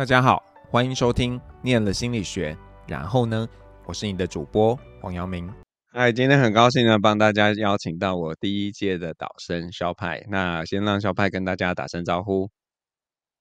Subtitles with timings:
[0.00, 2.54] 大家好，欢迎收听《念了心理学》，
[2.88, 3.46] 然后呢，
[3.84, 5.46] 我是你的主播黄阳明。
[5.92, 10.24] 嗨，今天很高兴呢，帮大家邀请到我第一届的导生肖派。
[10.30, 12.48] 那先让肖派跟大家打声招呼。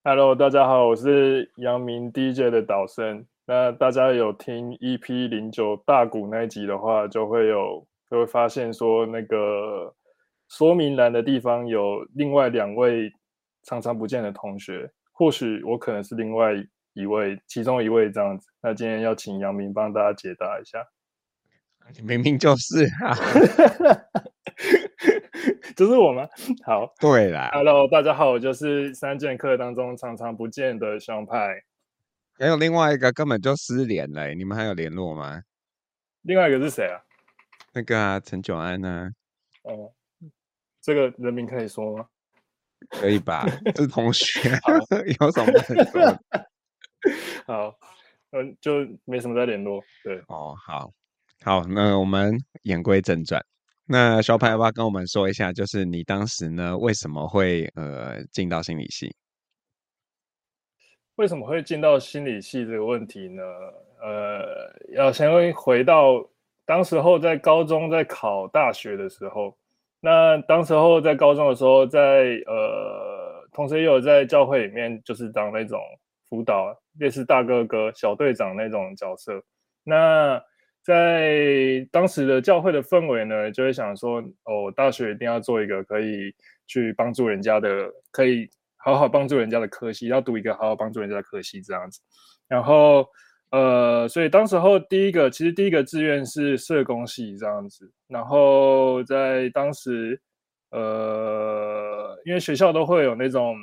[0.03, 3.25] Hello，大家好，我是阳明第一届的导生。
[3.45, 9.95] 那大家有听 EP 零九大鼓那一集的话，就会有就会发现说，那个
[10.49, 13.09] 说明栏的地方有另外两位
[13.63, 14.91] 常常不见的同学。
[15.19, 16.53] 或许我可能是另外
[16.93, 18.47] 一位，其中一位这样子。
[18.61, 20.81] 那今天要请杨明帮大家解答一下。
[22.01, 23.13] 明明就是啊，
[25.75, 26.25] 就是我吗？
[26.65, 27.49] 好， 对啦。
[27.51, 31.65] Hello，大家好，我就是三剑客当中常常不见的肖派。
[32.37, 35.43] 还有另外一个根本就失联了，你们还有联络吗？
[36.21, 37.01] 另外一个是谁啊？
[37.73, 39.11] 那个啊，陈九安呢？
[39.63, 39.91] 哦，
[40.79, 42.07] 这个人名可以说吗？
[42.89, 43.45] 可以吧？
[43.75, 44.49] 是同学，
[45.19, 45.51] 有什么？
[47.45, 47.75] 好，
[48.31, 49.81] 嗯，就没什么再联络。
[50.03, 50.91] 对，哦，好，
[51.43, 53.43] 好，那我们言归正传。
[53.85, 59.15] 那小派要不要跟我们说一下，就是你当时呢，为什么会呃进到心理系？
[61.15, 63.43] 为什么会进到心理系这个问题呢？
[64.01, 66.25] 呃，要先回到
[66.65, 69.57] 当时候在高中在考大学的时候。
[70.01, 71.99] 那当时候在高中的时候在，
[72.47, 75.79] 呃，同时也有在教会里面，就是当那种
[76.29, 79.43] 辅导，类似大哥哥、小队长那种角色。
[79.83, 80.41] 那
[80.83, 86.33] 在当时的教会的氛围呢，就会想说，哦，大学一定要做一个可以
[86.65, 91.99] 去帮助人家的，可以好好帮助人家的科系，要读一个好好帮助人家的科系这样子。
[92.47, 93.05] 然后。
[93.51, 100.21] 呃，所以当时候第一个，其实第一个志愿是社工系这样子，然后在当时，
[100.69, 103.55] 呃，因为学校都会有那种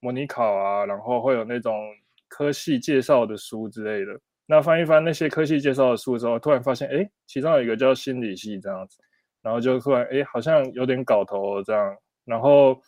[0.00, 1.78] 模拟考啊，然后会有那种
[2.26, 8.96] 科系介绍的书之类的，那翻一翻那些科系介绍的书之后，突然发现，哎，其中有一个叫心理系这样子，
[9.42, 11.94] 然后就突然，哎，好像有点搞头这样，
[12.24, 12.80] 然后，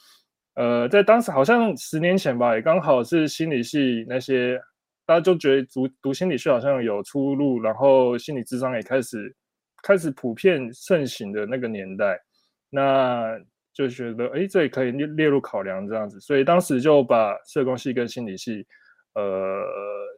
[0.55, 4.59] 呃，在当时好像十年前吧，也刚好是心理系那些。
[5.07, 9.35] 大家就觉得读读心理学好像有出路，然后心理智商也开始
[9.83, 12.21] 开始普遍盛行的那个年代，
[12.69, 13.39] 那
[13.73, 18.67] 就觉得哎，这也可以列列入考量这样子，所以当时就把社工系跟心理系
[19.15, 19.65] 呃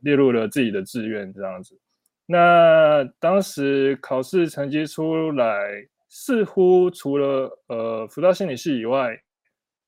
[0.01, 1.79] 列入了自己的志愿这样子。
[2.25, 9.19] 那当时考试成绩出来，似乎除了呃辅导心理系以外，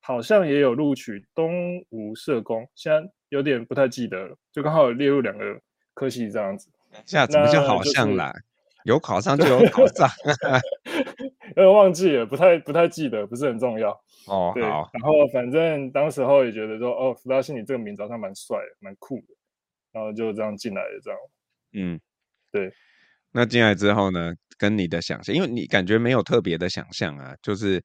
[0.01, 3.09] 好像也有录取东吴社工，现在。
[3.31, 5.57] 有点不太记得了，就刚好有列入两个
[5.93, 6.69] 科系这样子。
[7.05, 8.29] 这样怎么就好像啦？
[8.33, 8.43] 就是、
[8.83, 10.09] 有考上就有考上，
[11.55, 13.91] 有点忘记了，不太不太记得，不是很重要。
[14.27, 14.61] 哦，对。
[14.63, 14.89] 好。
[14.91, 19.27] 然后反正当时候也觉得说，哦，福大心理这个名字好像蛮帅的，蛮酷的，
[19.93, 21.19] 然后就这样进来的这样。
[21.71, 22.01] 嗯，
[22.51, 22.69] 对。
[23.31, 27.81] 那进来之后呢，跟你的想象，因为你感觉没有特别的想象啊，就是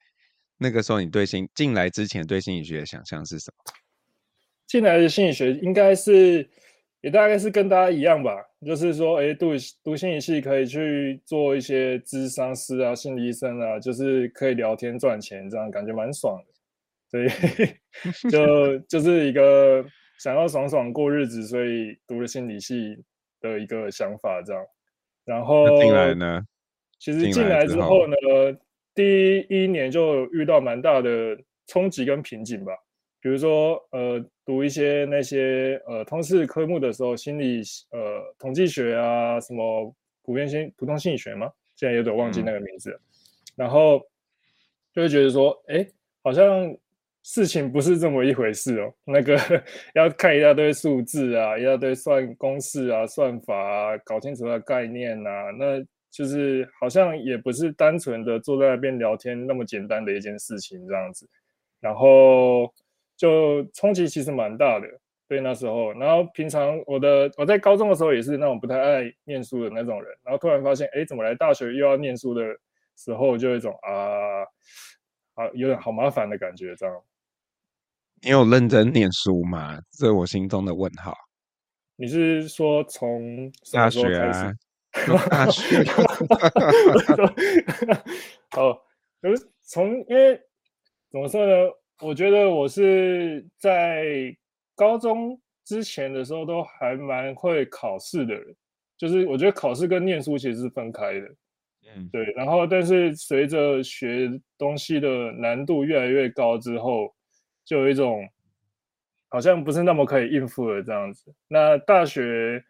[0.58, 3.72] 那个时候你对心进来之前对心理学的想象是什么？
[4.66, 6.48] 进来的心理学应该是
[7.02, 8.32] 也大概是跟大家一样吧，
[8.64, 9.52] 就是说，哎，读
[9.84, 16.52] 读心理系可以去做一些咨商师啊、心理医生啊，就是可以聊天赚钱，这样感觉蛮爽的。
[17.08, 17.28] 所以
[18.28, 19.84] 就就是一个
[20.18, 22.98] 想要爽爽过日子，所以读了心理系
[23.40, 24.64] 的一个想法这样。
[25.24, 26.42] 然后进来呢，
[26.98, 28.16] 其实进来之后呢，
[28.96, 32.72] 第一年就遇到蛮大的冲击跟瓶颈吧。
[33.20, 41.50] 比如说，呃，读一些那些呃通识科目的时候，心理呃统计学啊，什么普遍心普通心理学吗？
[41.74, 42.96] 现在有点忘记那个名字了。
[42.96, 43.02] 嗯、
[43.56, 44.00] 然后
[44.92, 45.84] 就会觉得说，哎，
[46.22, 46.74] 好像
[47.24, 48.94] 事情不是这么一回事哦。
[49.04, 49.36] 那个
[49.94, 61.28] 要看一大堆数字啊，一大堆算公式啊、算法啊，搞清楚它的概念啊，那就是好像也不是单纯的坐在那边聊天那么简单的一件事情这样子。
[61.80, 62.72] 然后。
[63.18, 64.86] 就冲击其实蛮大的，
[65.26, 72.42] 对那时候，然后平常我的我在高中的时候也是那种不太爱念书的那种人，然后突然发现，哎，怎么来大学又要念书的
[72.94, 74.42] 时候，就有一种啊
[75.32, 76.94] 啊有点好麻烦的感觉，这样。
[78.20, 79.80] 你有认真念书吗？
[79.92, 81.16] 这是我心中的问号。
[81.96, 84.52] 你是说从大学啊？
[85.28, 85.84] 大学。
[88.56, 88.78] 哦，
[89.22, 90.40] 就是从因为
[91.10, 91.52] 怎么说呢？
[92.00, 94.36] 我觉得我是在
[94.74, 98.54] 高中之前的时候都还蛮会考试的人，
[98.98, 101.26] 就是我觉得考试跟念书其实是分开的，
[101.94, 102.32] 嗯，对。
[102.36, 107.14] 然后，但是随着学东西的难度越来越高之后，
[107.64, 108.28] 就有一种
[109.28, 111.34] 好像不是那么可以应付的这样子。
[111.48, 112.62] 那大学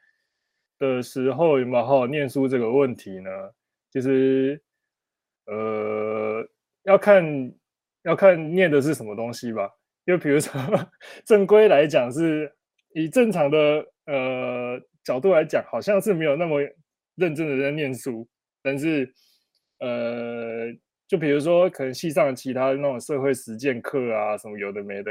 [0.79, 3.31] 的时候有没有好好念书这个问题呢？
[3.91, 4.61] 其实，
[5.47, 6.47] 呃，
[6.85, 7.53] 要看
[8.03, 9.71] 要看念的是什么东西吧。
[10.05, 10.53] 就比如说，
[11.25, 12.53] 正规来讲是
[12.95, 13.59] 以正常的
[14.07, 16.61] 呃角度来讲，好像是没有那么
[17.17, 18.29] 认真的在念书。
[18.63, 19.11] 但是，
[19.79, 20.73] 呃，
[21.09, 25.11] 就比如说，可能系上其他那种社会实践课啊，什么有的没的，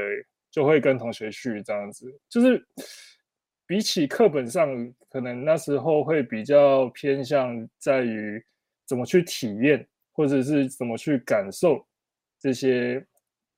[0.50, 2.06] 就会跟同学去这样子。
[2.28, 2.64] 就是
[3.66, 4.68] 比起课本上，
[5.08, 8.44] 可能那时候会比较偏向在于
[8.86, 11.86] 怎么去体验，或者是怎么去感受
[12.38, 13.04] 这些。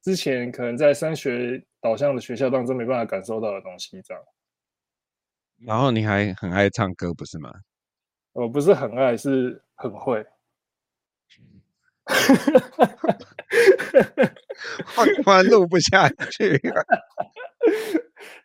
[0.01, 4.23] 之前可能在升学导向的学校当中没办法感受到的东西，这样。
[5.59, 7.53] 然后你还很爱唱歌，不是吗？
[8.33, 10.25] 我不是很爱，是很会。
[14.97, 16.59] 我突然录不下去。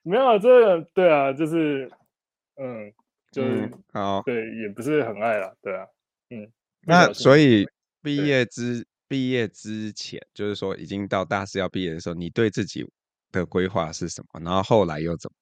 [0.03, 1.91] 没有这个，对啊，就是，
[2.55, 2.93] 嗯，
[3.31, 5.85] 就是、嗯、好，对，也不是很爱了，对啊，
[6.29, 6.51] 嗯。
[6.85, 7.67] 那所以
[8.01, 8.85] 毕业之。
[9.05, 12.83] 毕业之前，就是说已经到大四要毕业的时候，你对自己
[13.31, 14.41] 的规划是什么？
[14.43, 15.35] 然后后来又怎么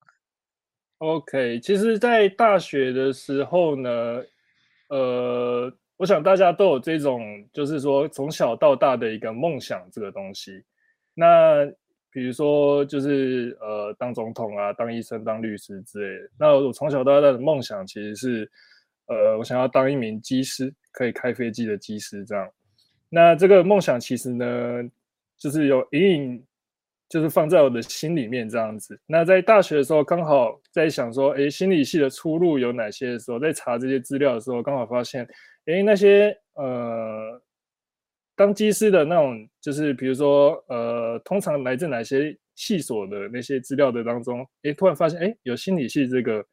[0.97, 4.21] ？OK，其实，在大学的时候呢，
[4.89, 10.65] 呃，我想大家都有这种，就是说从小到大的一个梦想这个东西。
[11.13, 11.65] 那
[12.11, 16.29] 比如说，就是呃，当总统啊，当医生，当律师之类的。
[16.37, 18.51] 那我从小到大的梦想其实是，
[19.07, 22.49] 呃，我想要当一名机师，可以开飞机的机师，这样。
[23.09, 24.45] 那这个梦想其实呢，
[25.37, 26.45] 就是有隐隐，
[27.09, 28.99] 就是放在我的心里面这样子。
[29.05, 35.27] 那在大学的时候，刚好在想说，诶，心理系的出路有哪些的时候，在查这些资料的时候，刚好发现，
[35.65, 37.41] 诶，那些呃，
[38.41, 46.43] 当机师的那种，就是比如说呃，通常来自哪些系所的那些资料的当中，诶，突然发现，诶，有心理系这个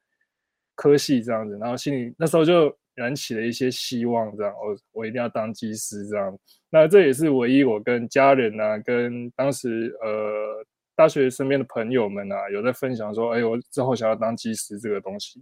[0.74, 2.76] 科系这样子，然后心里那时候就。
[2.98, 6.36] 燃起了一些希望，这样我我一定要当机师，这样。
[6.68, 15.40] 那这也是唯一我跟家人啊，跟当时呃大学身边的朋友们啊，有在分享说，哎，我之后想要当机师这个东西。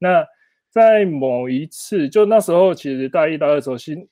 [0.00, 0.26] 那
[0.72, 4.04] 在某一次，就那时候其实大一、大二的时候，心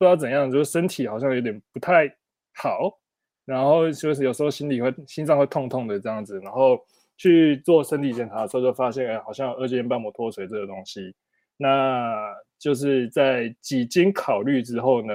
[0.00, 2.08] 不知道怎样，就是身体好像有点不太
[2.54, 2.98] 好，
[3.44, 6.80] 然后就是有时候心里会心脏会痛痛的这样子，然后
[7.18, 11.14] 去做身体检查的时候，就发现哎，好像二尖瓣膜脱垂这个东西。
[11.58, 12.16] 那
[12.58, 15.12] 就是在几经考虑之后呢，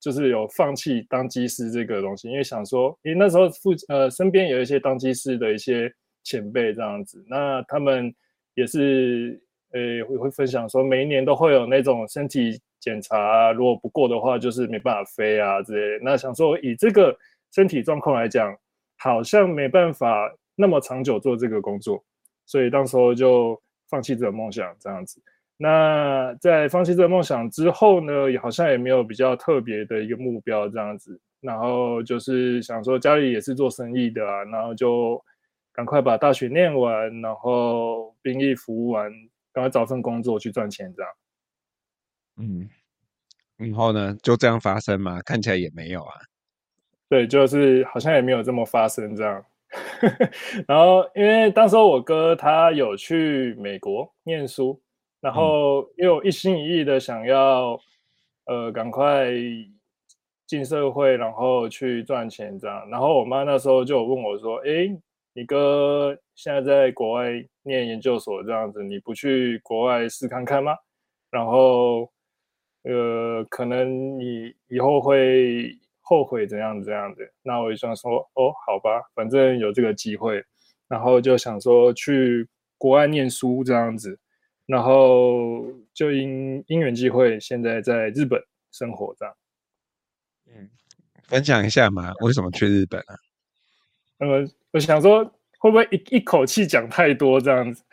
[0.00, 5.92] 就是有放弃当机师这个东西，因为想说，因为那时候附呃身边有一些当机师的一些
[6.24, 8.10] 前辈这样子，那他们
[8.54, 9.38] 也是
[9.72, 16.02] 呃会会分享说，每一年都会有那种身体检查，如果不过的话，就是没办法飞啊之类。
[16.02, 17.16] 那想说以这个
[17.52, 18.52] 身体状况来讲，
[18.98, 22.02] 好像没办法那么长久做这个工作，
[22.44, 23.56] 所以当时候就
[23.88, 25.22] 放弃这个梦想这样子。
[25.56, 35.22] 那在放弃这个梦想之后呢，也好像也没有比较特别的一个目标这样子，然后就是想说家里也是做生意的啊，然后就
[35.72, 39.08] 赶快把大学念完，然后兵役服务完，
[39.52, 41.12] 赶快找份工作去赚钱这样。
[42.36, 42.68] 嗯，
[43.56, 45.20] 然后呢，就这样发生吗？
[45.22, 46.14] 看起来也没有啊。
[47.08, 49.44] 对，就是好像也没有这么发生这样。
[50.68, 54.80] 然后因为当时我哥他有去美国念书。
[55.20, 57.78] 然后因为我一心一意的想要，
[58.46, 59.30] 呃，赶快
[60.48, 62.90] 进社会，然后去赚钱这样。
[62.90, 64.88] 然后我妈那时候就有问我说：“哎，
[65.32, 67.30] 你哥现在在国外
[67.62, 70.74] 念研究所这样子，你不去国外试看看吗？
[71.30, 72.11] 然后，
[72.82, 80.44] 呃，可能你以后会后悔怎样怎样的。”那我就想说：“哦，好吧，反正有这个机会。”
[80.88, 84.18] 然后就想说去国外念书这样子。
[84.64, 89.34] 然后就因因缘机会，现在在日本生活这样。
[90.46, 90.70] 嗯，
[91.24, 93.14] 分享一下嘛，为什么去日本啊？
[94.18, 97.84] 呃，我想说，会不会一一口气讲太多这样子？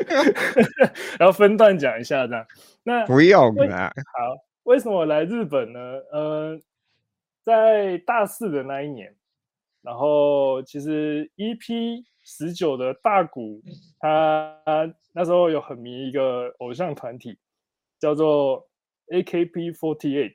[1.18, 2.46] 然后分段讲一下这样。
[2.84, 3.90] 那不用啦。
[3.96, 5.80] 好，为什么我来日本呢？
[6.12, 6.60] 呃，
[7.44, 9.16] 在大四的那一年，
[9.80, 12.04] 然后其实 EP。
[12.24, 13.60] 十九的大谷，
[13.98, 14.56] 他
[15.12, 17.36] 那时候有很迷一个偶像团体，
[17.98, 18.64] 叫做
[19.08, 20.32] AKB48。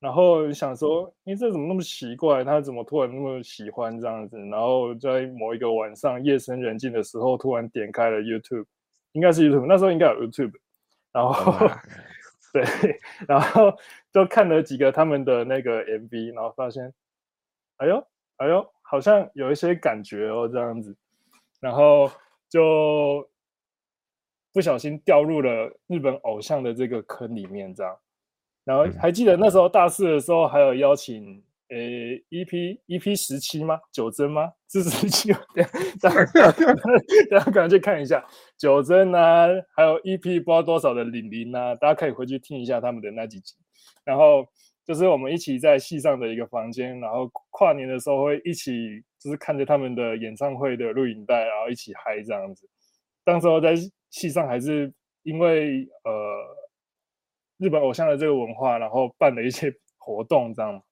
[0.00, 2.42] 然后想说，哎，这怎么那么奇怪？
[2.42, 4.36] 他怎么突然那么喜欢这样子？
[4.46, 8.64] 然后在某一个晚上夜深人静的时候，突然点开了 YouTube，
[9.12, 10.54] 应该是 YouTube，那时候应该有 YouTube。
[11.12, 11.68] 然后，
[12.52, 12.64] 对，
[13.28, 13.72] 然后
[14.12, 16.92] 就看了几个他们的那个 MV，然后发现，
[17.76, 18.04] 哎呦，
[18.38, 18.66] 哎呦。
[18.90, 20.96] 好像有一些感觉哦，这样子，
[21.60, 22.10] 然后
[22.48, 23.24] 就
[24.52, 27.96] 不小心掉入了日本偶像的这个坑里面，这样。
[28.70, 31.42] 然后还记得那时候大四的时候，还有邀请。
[31.70, 33.78] 诶、欸、，EP EP 十七吗？
[33.92, 34.50] 九真吗？
[34.68, 35.38] 是十七吗？
[36.02, 36.24] 大家
[37.30, 38.24] 大家赶快去看一下
[38.58, 39.46] 九真啊，
[39.76, 43.54] 还有 EP 不知道多少的李玲啊，大家可以回去听一下他们的那几集。
[44.04, 44.44] 然后
[44.84, 52.68] 就是我们一起在戏上的一个房间，然后跨年的时候会一起，就是看着他们的演唱会的录影带，然后一起嗨这样子。
[53.24, 53.76] 当时候在
[54.10, 56.12] 戏上还是因为呃
[57.60, 60.82] 日本偶像的这个文化，然后办了一些 活动这样。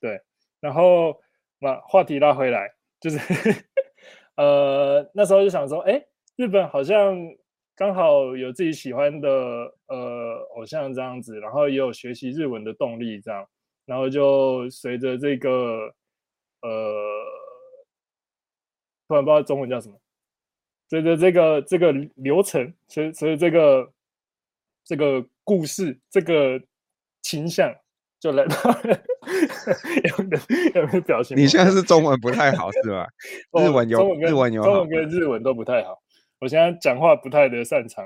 [0.00, 0.20] 对，
[0.60, 1.18] 然后
[1.58, 2.70] 把话题拉回来，
[3.00, 3.18] 就是
[4.36, 6.04] 呃那时候就想说，哎，
[6.36, 7.16] 日本好像
[7.74, 9.28] 刚好有自己喜欢的
[9.86, 13.48] 呃偶像这样子，然后也有学习日文的动力这样，
[13.86, 15.94] 然后就随着这个
[16.60, 16.70] 呃
[19.08, 19.98] 突然不知道中文叫什么，
[20.90, 23.92] 随着这个这个流程，随随着这个
[24.84, 26.60] 这个故事这个
[27.22, 27.72] 倾向。
[28.20, 28.56] 就来到
[30.08, 31.36] 有没有有没有表情？
[31.36, 33.06] 你现在是中文不太好是吧？
[33.52, 36.02] 日文有中文日文有中文跟日文都不太好。
[36.40, 38.02] 我现在讲话不太的擅长。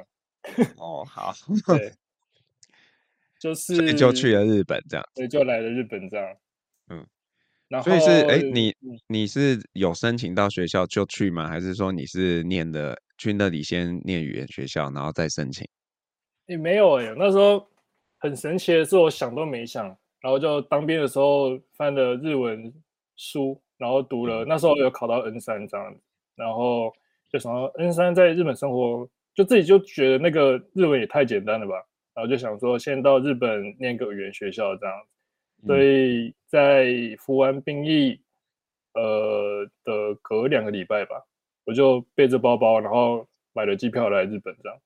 [0.76, 1.33] 哦，好，
[1.78, 1.92] 对，
[3.38, 6.26] 就是就去了日本这样，对，就来了日本这样。
[6.90, 7.07] 嗯，
[7.68, 8.75] 然后所以是哎，你
[9.07, 11.47] 你是有申请到学校就去吗？
[11.47, 15.64] 还是说你是念的去那里先念语言学校，然后再申请？
[16.49, 17.64] 也没有哎，那时候
[18.19, 19.97] 很神奇的是，我想都没想。
[20.21, 22.75] 然后就当兵的时候翻了日文
[23.17, 25.95] 书，然后读了，那时候有考到 N 三这样，
[26.35, 26.93] 然后
[27.31, 31.76] 就想到 N 三在日本生活，就自己就觉得那个日文也太简单了吧，
[32.14, 34.95] 然后就想说先到日本念个语言学校这样，
[35.67, 38.21] 所以在服完兵役，
[38.95, 41.25] 呃的隔两个礼拜吧，
[41.64, 44.76] 我就背着包包，然后买了机票来日本这样，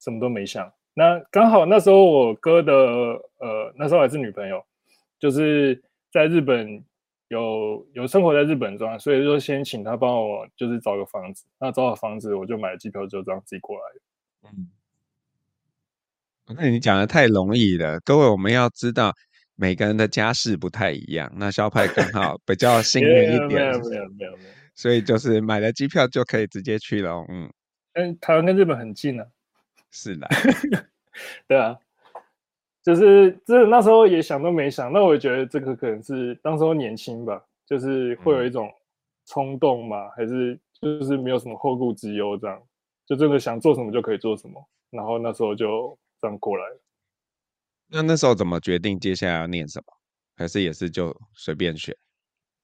[0.00, 0.72] 什么都没想。
[0.94, 2.72] 那刚好那时候我哥的
[3.38, 4.64] 呃那时候还是女朋友。
[5.20, 5.78] 就是
[6.10, 6.82] 在日本
[7.28, 11.44] 有有生活在日本这样，所以就先请他帮我就是找个房子。
[11.58, 13.82] 那找好房子，我就买了机票，就这样自己过来。
[14.48, 14.70] 嗯，
[16.56, 19.12] 那你讲的太容易了，各位我们要知道
[19.56, 21.30] 每个人的家世不太一样。
[21.36, 27.22] 那萧派 刚好比较幸运一点，没有没有没有没有，所以就是买了机票就可以直接去了。
[27.28, 27.52] 嗯，
[27.92, 29.28] 嗯，台湾跟日本很近呢、啊。
[29.90, 30.28] 是的，
[31.46, 31.78] 对啊。
[32.82, 38.72] 就是这那时候也想都没想，那我觉得这个可能是当时候年轻吧，就是会有一种
[39.26, 42.62] 冲动嘛，还是就是没有什么后顾之忧这样，
[43.04, 46.80] 就真的想做什么就可以做什么，然后那时候就这样过来了。
[47.88, 49.92] 那那时候怎么决定接下来要念什么？
[50.36, 51.94] 还是也是就随便选？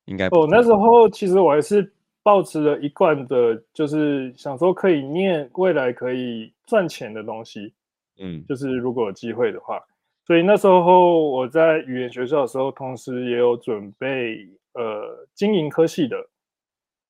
[0.07, 1.93] 应该哦，那时候其实我还是
[2.27, 7.73] 抱持了一贯的，就是想说可以念未来可以赚钱的东西，
[8.19, 9.81] 嗯，就是如果有机会的话。
[10.25, 16.29] 所以那时候我在语言学校的时候，同时也有准备呃经营科系的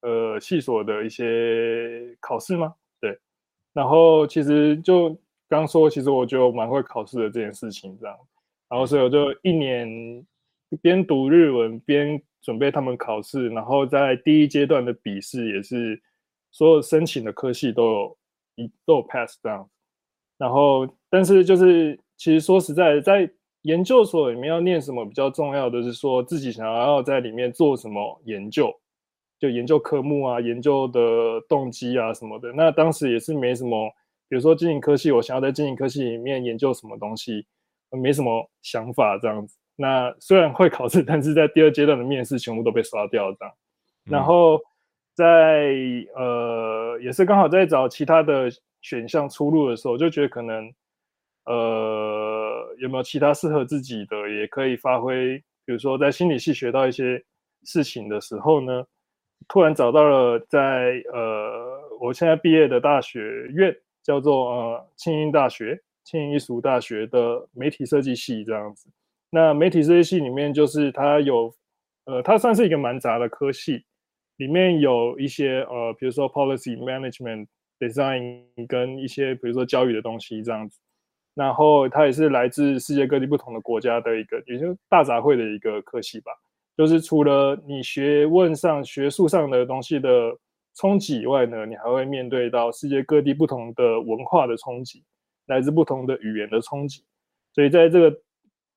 [0.02, 2.74] 呃系所的一些考试吗？
[3.00, 3.18] 对，
[3.72, 5.18] 然后其实就
[5.48, 8.14] 刚说，其实我就蛮会考试的这件事情这样，
[8.68, 9.88] 然后所以我就一年
[10.82, 16.02] 边读日文边准备他们考试，然后在第一阶段的笔试也是
[16.50, 18.18] 所有申请的科系都有
[18.54, 19.68] 一都有 pass 这样，
[20.38, 22.00] 然后但是就是。
[22.18, 28.74] 其实说实在，在研究所里面要念什么比较重要的是说自己想要在里面做什么研究，
[29.38, 32.50] 就研究科目啊、研究的动机啊什么的。
[32.54, 33.90] 那当时也是没什么，
[34.30, 37.46] 比如说经营科系，我想要在经营科系里面研究什么东西，
[37.90, 39.58] 没什么想法这样子。
[39.76, 43.54] 那虽然会考试， 但是在第二阶段的面试全部都被刷掉这样。
[44.04, 44.60] 然后
[45.14, 45.72] 在
[46.14, 50.72] 呃，也是刚好在找其他的选项出路的时候，就觉得可能。
[51.48, 55.38] 呃，有没有其他适合自己的，也可以发挥？
[55.64, 57.24] 比如说，在心理系学到一些
[57.62, 58.84] 事情的时候呢，
[59.46, 63.20] 突然找到了在呃，我现在毕业的大学
[63.52, 68.90] 院叫做呃庆应大学、庆应艺术大学的媒体设计系这样子。
[69.36, 71.54] 那媒体这些系里面，就是它有
[72.06, 73.84] 呃，它算是一个蛮杂的科系，
[74.38, 77.46] 里面有一些呃，比如说 policy management
[77.78, 80.80] design 跟一些比如说教育的东西这样子。
[81.34, 86.32] 然后它也是来自世界各地不同的国家的一个，也就是大杂烩的一个科系吧。
[86.74, 90.34] 就是除了你学问上、学术上的东西的
[90.76, 95.04] 冲击以外呢，你还会面对到世界各地不同的文化的冲击，
[95.48, 97.04] 来自不同的语言的冲击。
[97.52, 98.18] 所以在这个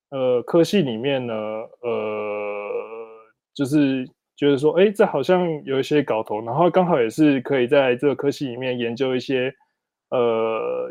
[0.10, 2.70] 呃科系里面呢，呃，
[3.54, 9.54] 就是觉得说，哎，这好像有一些搞头，然后刚好也是可以在这个科系里面研究一些
[10.10, 10.90] 呃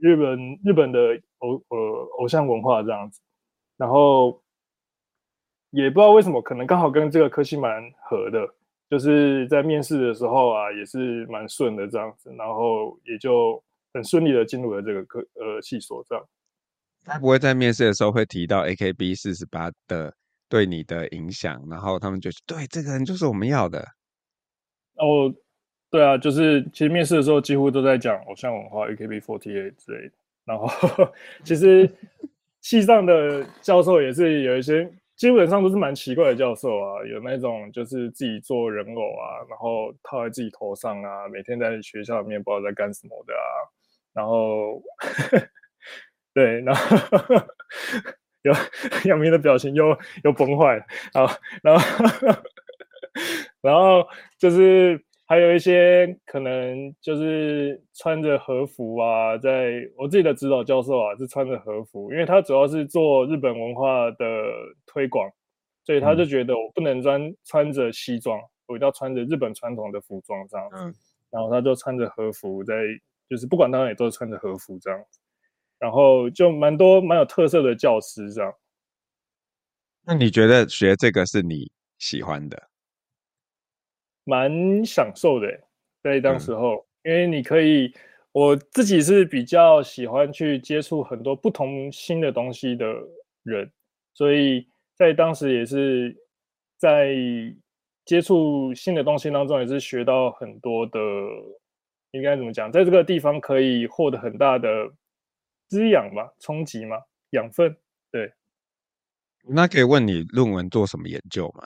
[0.00, 1.78] 日本日本的偶呃
[2.18, 3.20] 偶像文化这样子，
[3.76, 4.40] 然后
[5.70, 8.48] 也不知道为什么，可能刚好跟这个科系蛮合的，
[8.88, 16.24] 就是在面试的时候啊，也是蛮顺的这样子，然后也就很顺利的进入了这个科呃系所这样。
[17.04, 20.14] 他不会在面试的时候会提到 AKB 四十八的
[20.48, 23.80] 对你的影响，然后他们就对这个人就是我们要的。
[24.96, 25.32] 哦，
[25.90, 30.14] 对啊，就是其实面试的时候几乎都在讲偶像文化 AKB48 之类的。
[30.44, 30.68] 然后
[31.42, 31.90] 其实
[32.60, 43.48] 系上的教授也是有一些，基本上都是蛮奇怪的教授啊，有那种就是自己做人偶啊，然后套在自己头上啊，每天在学校里面不知道在干什么的啊，
[44.12, 44.82] 然后。
[46.34, 46.96] 对，然后
[48.42, 48.52] 有
[49.04, 51.30] 杨明的表情又又崩坏了，啊，
[51.62, 51.82] 然后
[53.60, 54.06] 然后
[54.38, 64.26] 就是还有一些可能就是穿着和服啊，在我自己的指导教授啊是穿着和服，因为他主要是做日本文化的
[64.86, 65.30] 推广，
[65.84, 70.94] 所以他就觉得我不能穿穿着西装，我一定要穿着日本传统的服装这样子，嗯，
[71.30, 72.74] 然后他就穿着和服在，
[73.28, 75.19] 就是不管他也都是穿着和服这样子。
[75.80, 78.54] 然后就蛮多蛮有特色的教师这样。
[80.02, 82.68] 那你觉得学这个是你喜欢的？
[84.24, 85.48] 蛮享受的，
[86.02, 87.92] 在当时候，嗯，因为你可以，
[88.32, 92.86] 我自己是比较喜欢去接触很多不同新的东西的
[93.42, 93.70] 人，
[94.12, 96.14] 所以在当时也是
[96.76, 97.14] 在
[98.04, 100.98] 接触新的东西当中，也是学到很多的，
[102.10, 104.68] 应该怎么讲，在这个地方可以获得很大的。
[105.70, 106.96] 滋养嘛，冲击嘛，
[107.30, 107.76] 养分。
[108.10, 108.34] 对，
[109.44, 111.64] 那可以问你论文做什么研究吗？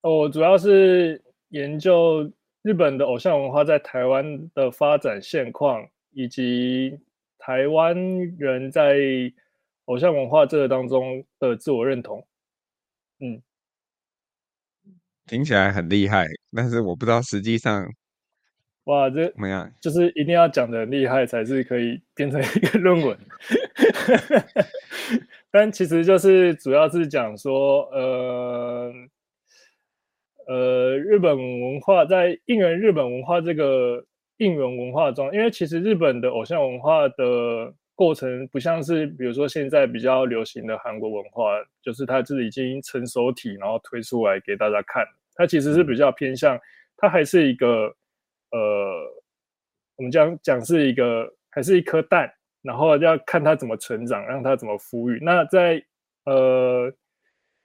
[0.00, 2.28] 哦，主要是研究
[2.62, 6.98] 日本的偶像文化在台湾的发展现况，以及
[7.38, 7.96] 台湾
[8.36, 8.98] 人在
[9.84, 12.26] 偶像文化这个当中的自我认同。
[13.20, 13.40] 嗯，
[15.26, 17.88] 听起来很厉害，但是我不知道实际上。
[18.86, 19.68] 哇，这怎么样？
[19.80, 23.18] 就是一定要讲的很厉害，才是可以变成一个论文。
[25.50, 28.92] 但其实就是主要是讲说，呃，
[30.46, 34.04] 呃，日本文化在应援日本文化这个
[34.36, 45.04] 应援文化中，因为其实日本的偶像文化的过程，不像是比如说现在比较流行的韩国文化，就是它是已经成熟体，然后推出来给大家看。
[45.34, 46.56] 它其实是比较偏向，
[46.96, 47.92] 它还是一个。
[48.56, 49.22] 呃，
[49.96, 55.18] 我们讲讲是一个还是一颗蛋，然后要看它怎么成长，让它怎么孵育。
[55.22, 55.84] 那在
[56.24, 56.90] 呃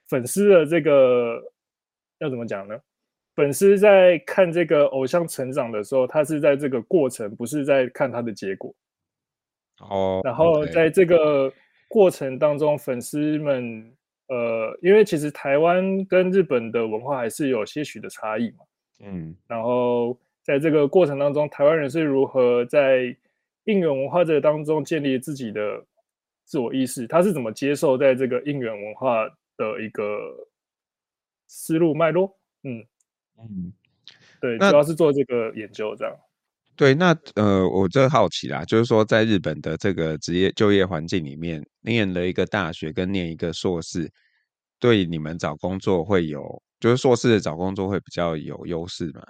[0.08, 1.42] 粉丝的这个
[2.18, 2.78] 要怎么讲呢？
[3.34, 8.74] 粉丝在看这个偶像成长的时候，他是在这个过程，不是在看他的结果。
[9.78, 10.20] 哦。
[10.22, 11.50] 然后在这个
[11.88, 13.90] 过程当中，粉丝们
[14.28, 18.64] 呃，因为其实台湾跟日本的文化还是有些许的差异嘛。
[19.00, 19.34] 嗯。
[19.46, 20.18] 然后。
[20.42, 23.16] 在这个过程当中，台湾人是如何在
[23.64, 25.84] 应援文化这个当中建立自己的
[26.44, 27.06] 自我意识？
[27.06, 29.24] 他是怎么接受在这个应援文化
[29.56, 30.48] 的一个
[31.46, 32.36] 思路脉络？
[32.64, 32.84] 嗯
[33.38, 33.72] 嗯，
[34.40, 36.14] 对，主要是做这个研究这样。
[36.74, 44.10] 对，那呃，我就好奇啦，就是说，在日本的这个职业就业环境里面，念了一个大学跟念一个硕士，
[44.80, 49.22] 对你们找工作会有，就是硕士的找工作会比较有优势吗？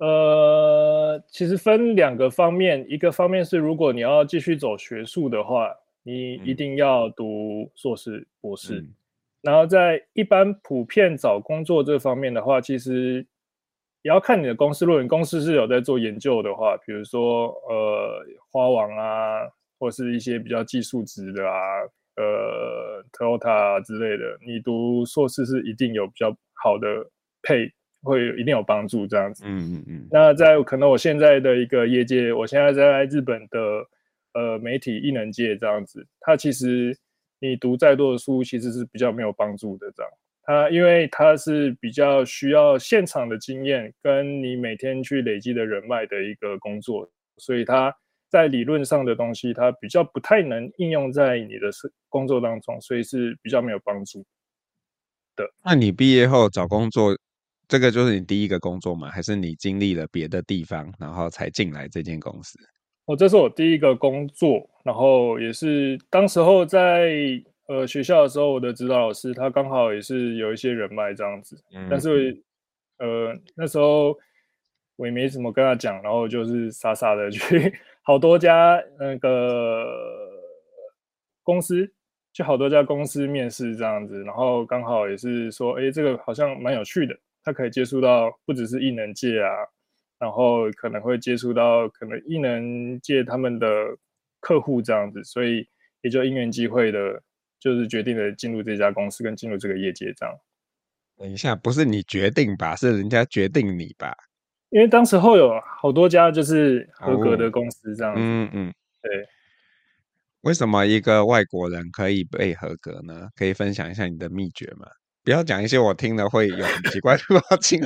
[0.00, 5.70] 呃，其实分两个方面，一个方面是如果你要继续走学术的话，
[6.02, 8.80] 你一定要读硕士、博士。
[8.80, 8.94] 嗯、
[9.42, 13.26] 然后在一般普遍找工作这方面的话，其实
[14.00, 14.86] 也要看你的公司。
[14.86, 19.40] 如果你公司是有在做研究的话，比如说呃花王啊，
[19.78, 21.60] 或是一些比较技术职的啊，
[22.16, 26.88] 呃 Toyota 啊之类的，你读硕士是一定有比较好的
[27.42, 27.70] 配。
[28.02, 29.44] 会有一定有帮助，这样子。
[29.46, 30.08] 嗯嗯嗯。
[30.10, 33.58] 那在可能我现在的一个业界，我现在在日本的
[34.34, 36.96] 呃媒体艺能界这样子，它其实
[37.40, 39.90] 你读再多的书，其实是比较没有帮助的。
[39.94, 40.10] 这样，
[40.42, 47.94] 它因为它是比较需要现场的经验，跟你每天去累积的人脉的一个工作，所以它
[48.28, 51.68] 在理论上的东西，它比较不太能应用在你的
[52.08, 54.24] 工作当中，所以是比较没有帮助
[55.36, 55.50] 的。
[55.64, 57.16] 那你毕业后找工作？
[57.70, 59.08] 这个就是你第一个工作吗？
[59.10, 62.58] 还是你经历了别的地方，然后才进来这间公司？
[63.04, 67.12] 哦，这是我第一个工作，然后也是当时候在
[67.68, 72.42] 呃学校的时候，我的指导老师他刚好也是有一些人脉这样子，嗯、但是
[72.98, 74.18] 呃那时候
[74.96, 79.86] 我也没怎么跟他讲，然后就是傻傻的去 好多家那个
[81.44, 81.88] 公司，
[82.32, 89.50] 去好多家公司面试这样子，然后刚好也是说，哎，这个好像蛮有趣的，他可以接触到不只是艺能界啊，
[90.18, 93.66] 然后可能会接触到可能艺能界他们的
[94.40, 95.66] 客户这样子，所以
[96.02, 97.22] 也就因缘机会的，
[97.58, 100.34] 就是决定了进入这家公司跟进入这个业界这样。
[101.16, 102.74] 等一下，不是你决定吧？
[102.76, 104.14] 是人家决定你吧？
[104.70, 108.20] 因为当时候有好多家就是合格的公司这样子。
[108.22, 109.26] 嗯嗯，对。
[110.42, 113.28] 为什么一个外国人可以被合格呢？
[113.34, 114.86] 可以分享一下你的秘诀吗？
[115.24, 117.80] 不要讲一些我听了会有很奇怪的表情。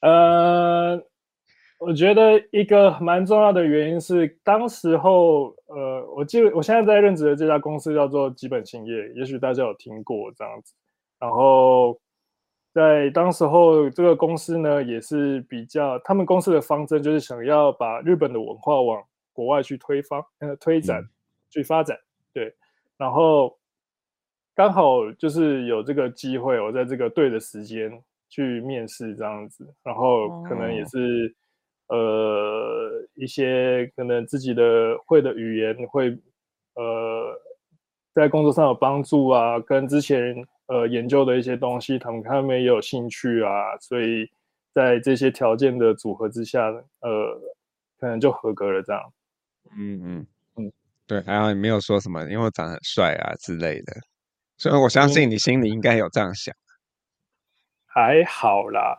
[0.00, 1.00] 呃，
[1.78, 10.74] 我觉得一个蛮重要的原因是，当时候，呃，我记得我现在在任职的这家公司叫做基本兴业，也许大家有听过这样子。
[11.20, 12.00] 然后
[12.72, 19.00] 在当时候，这个公司呢，也是比较，他们公司的方针就是想要把日本的文化往
[19.32, 21.04] 国外去推方呃推展，
[21.48, 21.96] 去发展，
[22.32, 22.52] 对，
[22.96, 23.56] 然后
[24.54, 27.90] 刚好就是有这个机会，我在这个对的时间
[28.28, 31.34] 去面试这样子，然后可能也是、
[31.88, 36.10] 哦、呃一些可能自己的会的语言会
[36.74, 37.40] 呃
[38.14, 40.34] 在工作上有帮助啊，跟之前
[40.66, 44.30] 呃研究的一些东西，他们他们也有兴趣啊，所以
[44.72, 46.66] 在这些条件的组合之下，
[47.00, 47.40] 呃，
[47.98, 49.02] 可能就合格了这样。
[49.78, 50.26] 嗯嗯。
[50.56, 50.72] 嗯，
[51.06, 53.94] 对，还好你没有说什么，因为我长得很帅啊之类的，
[54.62, 56.54] 所以我相信你心里应该有这样想。
[57.84, 58.96] 还好啦，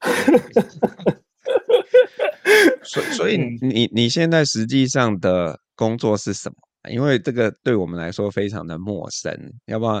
[2.84, 6.54] 所以所以你你现在实际上的工作是什么？
[6.88, 10.00] 因为这个对我们来说非常的陌生，要不要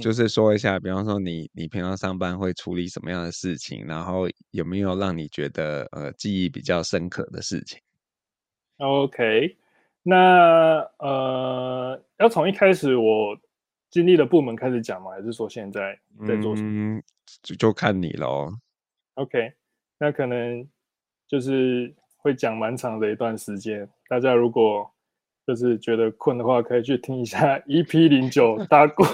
[0.00, 7.80] 就是说一下，比方说你你平常上班会处理什么样的事情，然后有没有让你觉得呃记忆比较深刻的事情
[8.78, 9.56] ？OK，
[10.04, 13.36] 那呃，要从一开始我
[13.90, 15.10] 经历的部门开始讲吗？
[15.12, 16.96] 还是说现在在做什么？
[16.96, 17.02] 嗯，
[17.42, 18.48] 就就看你喽。
[19.14, 19.52] OK，
[19.98, 20.66] 那可能
[21.26, 23.88] 就是会讲蛮长的一段时间。
[24.08, 24.90] 大家如果
[25.46, 29.06] 就是觉得困的话，可以去听一下 EP 零九大过。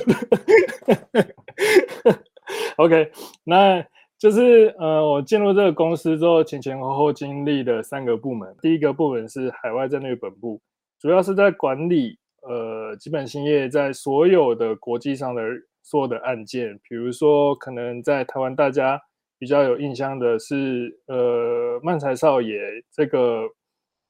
[2.76, 3.10] OK，
[3.44, 3.84] 那。
[4.18, 8.54] 就是呃，我进入这个公司之后，前前后后经历的三个部门。
[8.62, 10.62] 第一个部门是海外战略本部，
[11.00, 15.42] 主要是在管理呃基本兴业在所有的国际上的
[15.82, 16.78] 所有的案件。
[16.88, 19.00] 比如说，可能在台湾大家
[19.38, 22.58] 比较有印象的是呃漫才少爷
[22.90, 23.42] 这个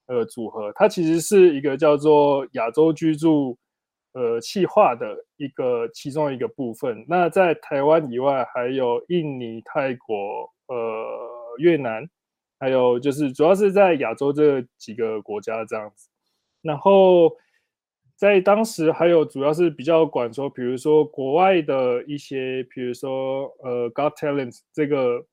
[0.06, 3.58] 呃组合，它其实是一个叫做亚洲居住。
[4.14, 7.02] 呃，企划的一个其中一个部分。
[7.08, 10.76] 那在台湾以外，还有印尼、泰国、呃
[11.56, 12.06] 越南，
[12.60, 16.10] 还有就是主要是在亚洲这几个国家这样子。
[16.60, 17.34] 然后
[18.16, 25.26] 在当时还有主要是比较管说，比如说国外的一些，比如说呃《Got Talent》这个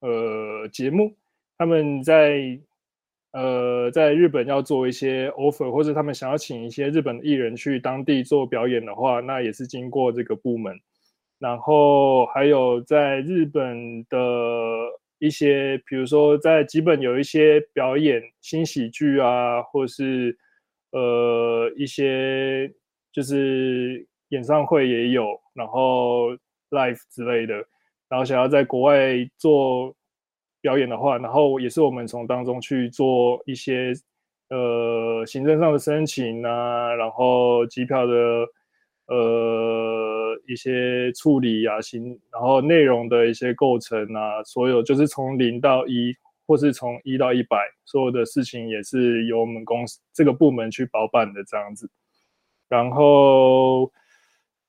[0.00, 1.16] 呃节目，
[1.58, 2.60] 他们在。
[3.36, 10.72] 呃，在日本要做一些 offer，或者他们想要请一些日本艺人去当地做表演的话，那也是经过这个部门。
[11.40, 14.18] 然后还有在日本的
[15.18, 20.38] 一些，比如说在基本有一些表演新喜剧啊，或是
[20.94, 22.72] 呃一些
[23.12, 26.30] 就是演唱会也有，然后
[26.70, 27.54] live 之类的，
[28.08, 29.94] 然后想要在国外做。
[30.64, 33.92] 表演的话，然后也是我们从当中去做一些
[34.48, 38.14] 呃行政上的申请啊，然后机票的
[39.08, 51.90] 呃一些处理啊，行，然后内容的一些构成啊，所有就是从零到一，或是从一到一百，所有的事情也是由我们公司这个部门去包办的这样子。
[52.68, 53.90] 然后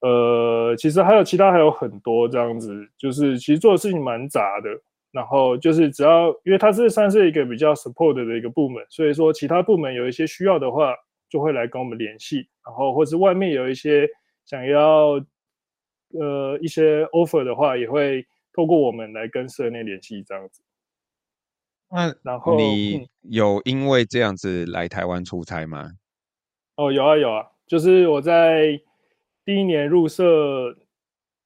[0.01, 4.69] 呃，其实还有其他还有很多这样子，就是其实做的事情蛮杂的。
[5.11, 10.93] 然后就是只要，因为它是算是一个比较 support 的一个部门，所以说其他部门有一些需要的话，
[11.29, 12.49] 就会来跟我们联系。
[12.65, 14.05] 然后或是外面有一些
[14.43, 15.11] 想要
[16.19, 20.61] 呃一些 offer 的话，也会透过我们来跟社内联系这样子。
[21.95, 25.93] 那然后你有因为这样子来台湾出差吗？
[26.75, 28.79] 哦，有啊有啊，就是我在
[29.43, 30.77] 第一年入社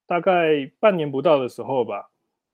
[0.08, 2.10] 大概半年不到的时候吧。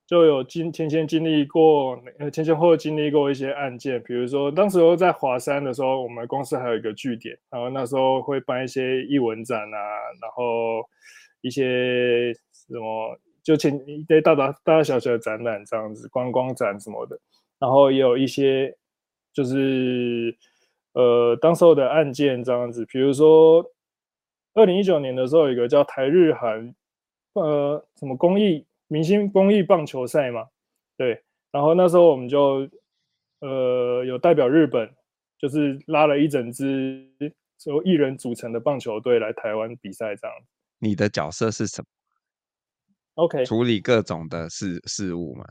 [0.07, 9.77] 就有经前前经历过，呃，前前后后经历过一些案件，比如说当时候在华山的时候，我们公司还有一个据点，然后那时候会办一些艺文展啊，
[10.21, 10.87] 然后
[11.41, 17.19] 一些什么就前一堆大大大大小小的展览这样子，观光展什么的，
[17.65, 18.77] 然后也有一些
[19.33, 20.37] 就是
[20.93, 23.65] 呃当时候的案件这样子，比如说
[24.53, 26.75] 二零一九年的时候，有一个叫台日韩
[27.33, 28.65] 呃什么公益。
[28.87, 30.45] 明星公益棒球赛嘛，
[30.95, 32.69] 对，然后那时候我们就，
[33.39, 34.87] 呃，有代表日本，
[35.39, 37.03] 就是拉了一整支
[37.65, 40.35] 由艺人组成的棒球队来台湾比赛，这样。
[40.77, 41.87] 你的角色是什么
[43.15, 45.43] ？OK，处理各种的事事务嘛。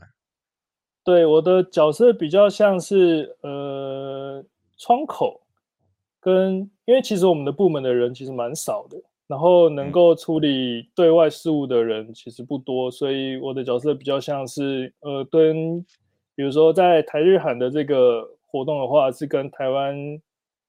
[1.05, 4.43] 对，我的角色比较像是呃
[4.75, 5.39] 窗口，
[6.19, 8.97] 跟因为其实我们的部门的人其实蛮少的。
[9.27, 15.83] 然后能够处理对外事务的人其实不多，所以我的角色比较像是呃，跟
[16.35, 19.97] 比如说在台日韩的这个活动的话，是跟台湾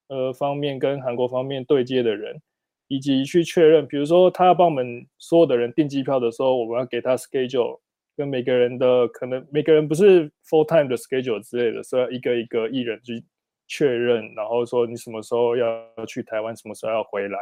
[0.08, 2.40] 呃方面跟韩国方面对接的人，
[2.88, 7.80] 以及去确认，比如说他要帮我们所有的人订机票的时候，我们要给他 schedule，
[8.16, 13.24] 跟每个人的可能每个人不是 full time 的 schedule 之类的，所以要一个一个艺人去
[13.66, 17.38] 确认，然后说你什么时候要去台湾，什么时候要回来。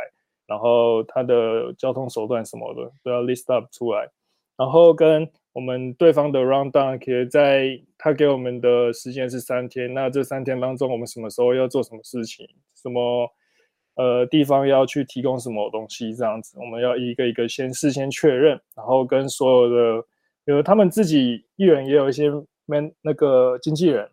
[0.47, 4.07] 然后他的交通手段什么的都要 list up 出来，
[4.59, 13.27] 然后跟我们对方的 round down，可以在他给我们的时间是三天，那这三天当中我们什么时候要做什么事情，什么
[13.95, 20.07] 呃地方要去提供什么东西这样子，我们要一个一个先事先确认，然后跟所有的，
[20.47, 22.31] 因为他们自己艺人也有一些
[22.67, 24.11] man 那个经纪人，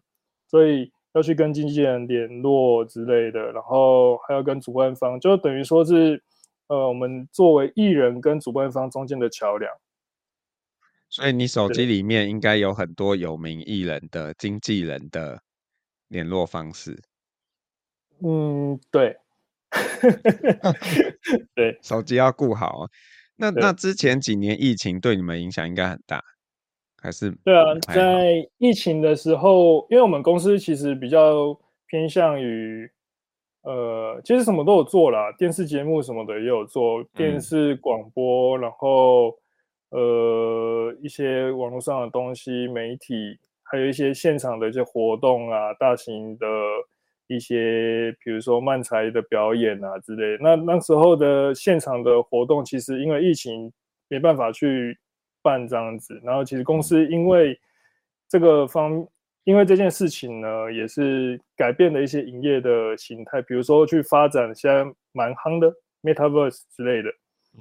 [0.48, 0.91] 所以。
[1.13, 6.24] 要去跟经纪人联络之类的，然后还要跟主办方，就等于说是，
[6.67, 9.70] 呃，我们作为艺人跟主办方中间的桥梁。
[11.10, 15.41] 所以你手机里面应该有很多有名艺人的经纪人的
[16.08, 16.98] 联络方式。
[18.24, 19.17] 嗯，对，
[21.54, 22.88] 对，手机要顾好。
[23.41, 26.23] 那那之前几年疫情对你们影响应该很大。
[27.04, 32.88] 还是对啊，在疫情的时候，因为我们公司其实比较偏向于，
[33.63, 39.36] 呃，其实什么都有做啦，电视节目什么的也有做，电视广播，然后
[39.89, 46.45] 呃一些网络上的东西，媒体，还有一些现场的一些活动啊，大型的
[47.36, 50.38] 一些，比如说漫才的表演啊之类。
[50.41, 53.72] 那那时候的现场的活动，其实因为疫情
[54.08, 54.98] 没办法去。
[55.44, 57.60] 办这样子，然后其实公司因为
[58.30, 59.04] 这个方，
[59.44, 67.10] 因为这件事情呢，也是改变了一些营业的形态，比如说去发展现在蛮夯的 Metaverse 之类的，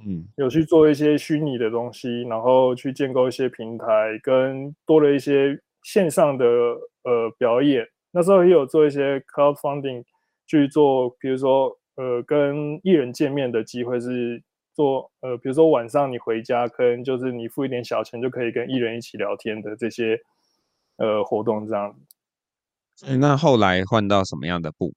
[0.05, 7.83] 嗯，有去做一些虚拟的东西，然后去建构一些平台，跟多了一些线上的呃表演。
[8.11, 10.03] 那时候也有做一些 crowdfunding
[10.45, 14.43] 去做，比如说呃跟艺人见面的机会是。
[14.73, 20.17] 做呃，比如说晚上你回家，可能就是你付一点小钱就可以跟艺人一起聊天的这些
[20.95, 21.93] 呃活动这样
[22.95, 23.17] 子。
[23.17, 24.95] 那后来换到什么样的部门？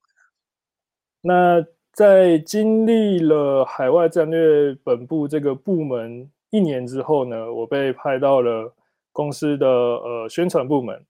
[1.23, 8.73] 那在经历了海外战略本部这个部门一年之后呢，我被派到了
[9.11, 11.05] 公司的呃宣传部门。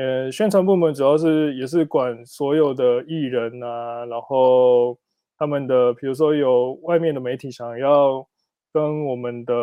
[0.00, 4.98] 呃，宣传部门主要是也是管所有的艺人啊，然后。
[5.42, 8.22] 他们的，比如说有外面的媒体想要
[8.74, 9.54] 跟我们的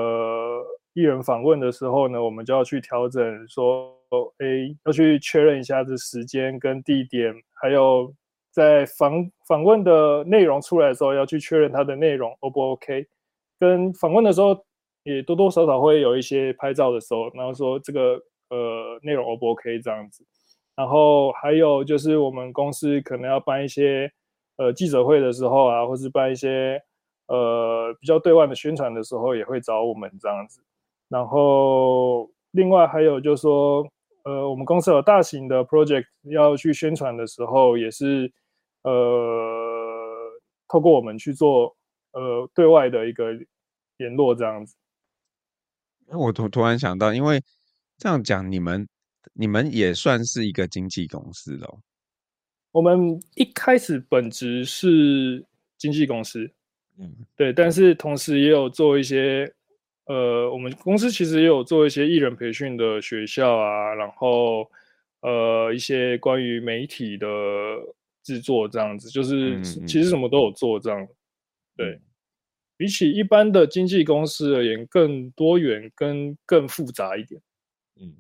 [0.94, 3.94] 艺人访问的时候呢，我们就要去调整，说，
[4.40, 8.12] 哎，要去确认一下这时间跟地点，还有
[8.50, 13.06] 在访访问的内容出来的时候，要去确认它的内容 O 不 OK。
[13.60, 14.60] 跟访问的时候
[15.04, 20.26] 也多多少少会有一些拍照的时候，然后说这个呃内容 O 不 OK 这样子。
[20.76, 24.12] 然后还有就是我们公司可能要办一些。
[24.60, 26.82] 呃，记者会的时候啊，或是办一些
[27.28, 30.64] 呃比较对外的宣传的时候，也会找我们这样子。
[31.10, 33.88] 然后另外还有就是说，
[34.24, 38.34] 呃，我们公司有大型的 project 要去宣传的时候，也是
[38.82, 38.92] 呃
[40.68, 41.78] 透过我们去做
[42.14, 43.28] 呃对外的一个
[43.98, 44.76] 联络这样子。
[46.08, 47.44] 我突突然想到，因为
[47.98, 48.88] 这样讲，你们
[49.34, 51.80] 你们也算是一个经纪公司喽。
[52.72, 55.44] 我们一开始本职是
[55.78, 56.50] 经纪公司，
[57.00, 59.52] 嗯，对，但是同时也有做一些，
[60.06, 64.70] 呃，我们公司其实也有做一些艺人培训的学校啊，然后
[65.22, 67.28] 呃一些关于媒体的
[68.22, 71.08] 制作这样子，就是其实什么都有做这样，
[71.76, 72.00] 对，
[72.76, 77.42] 比起一般的经纪公司而言，更多元跟更复杂一点，
[78.00, 78.14] 嗯，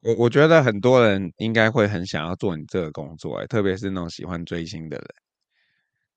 [0.00, 5.06] 我我觉得很多人应该会很想要做你这个工作，欸，特别是那种喜欢追星的人。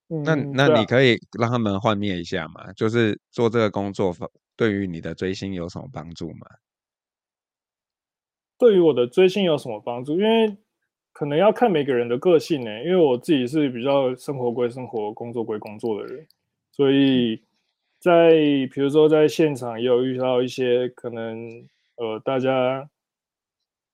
[0.09, 2.71] 嗯、那那你可以让他们幻灭一下嘛？
[2.73, 4.15] 就是做这个工作，
[4.55, 6.47] 对于你的追星有什么帮助吗？
[8.57, 10.13] 对于我的追星有什么帮助？
[10.13, 10.57] 因为
[11.11, 12.83] 可能要看每个人的个性呢。
[12.83, 16.25] 因为我自己是比较生活归生活、工作归工作的人，
[16.71, 17.43] 所以
[17.99, 18.31] 在
[18.73, 21.67] 比如说在现场也有遇到一些可能
[21.97, 22.89] 呃大家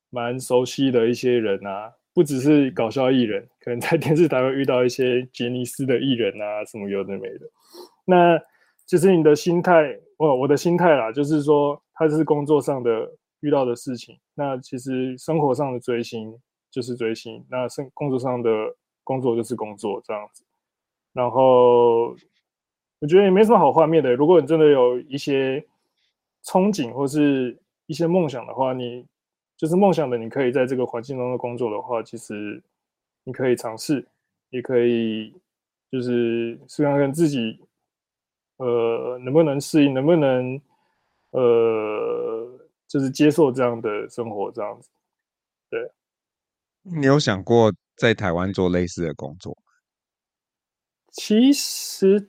[0.10, 1.94] 蛮熟悉的一些人啊。
[2.16, 7.50] 不只是搞笑艺人，可能在电视台会遇到一些杰尼斯的艺人啊，什么有的没的。
[8.06, 8.40] 那
[8.86, 14.20] 就是你的心态，我我的心态啦，就是说，他是工作上的遇到的事情。
[14.36, 16.40] 那其实生活上的追星
[16.70, 18.52] 就是追星，那生工作上的
[19.04, 20.44] 工作就是工作这样子。
[21.14, 22.10] 然后
[23.00, 24.14] 我觉得也没什么好画面的。
[24.14, 25.66] 如果你真的有一些
[26.46, 29.06] 憧憬或是一些梦想的话，你。
[29.56, 32.62] 就是梦想的，你可以在这个环境中的工作的话，其实
[33.24, 34.06] 你可以尝试，
[34.50, 35.32] 也可以
[35.90, 37.62] 就是试看看自己，
[38.58, 40.60] 呃，能不能适应，能不能
[41.30, 44.90] 呃，就是接受这样的生活，这样子。
[45.70, 45.90] 对，
[46.82, 49.72] 你有想过在台湾做类似的工作吗？
[51.12, 52.28] 其实，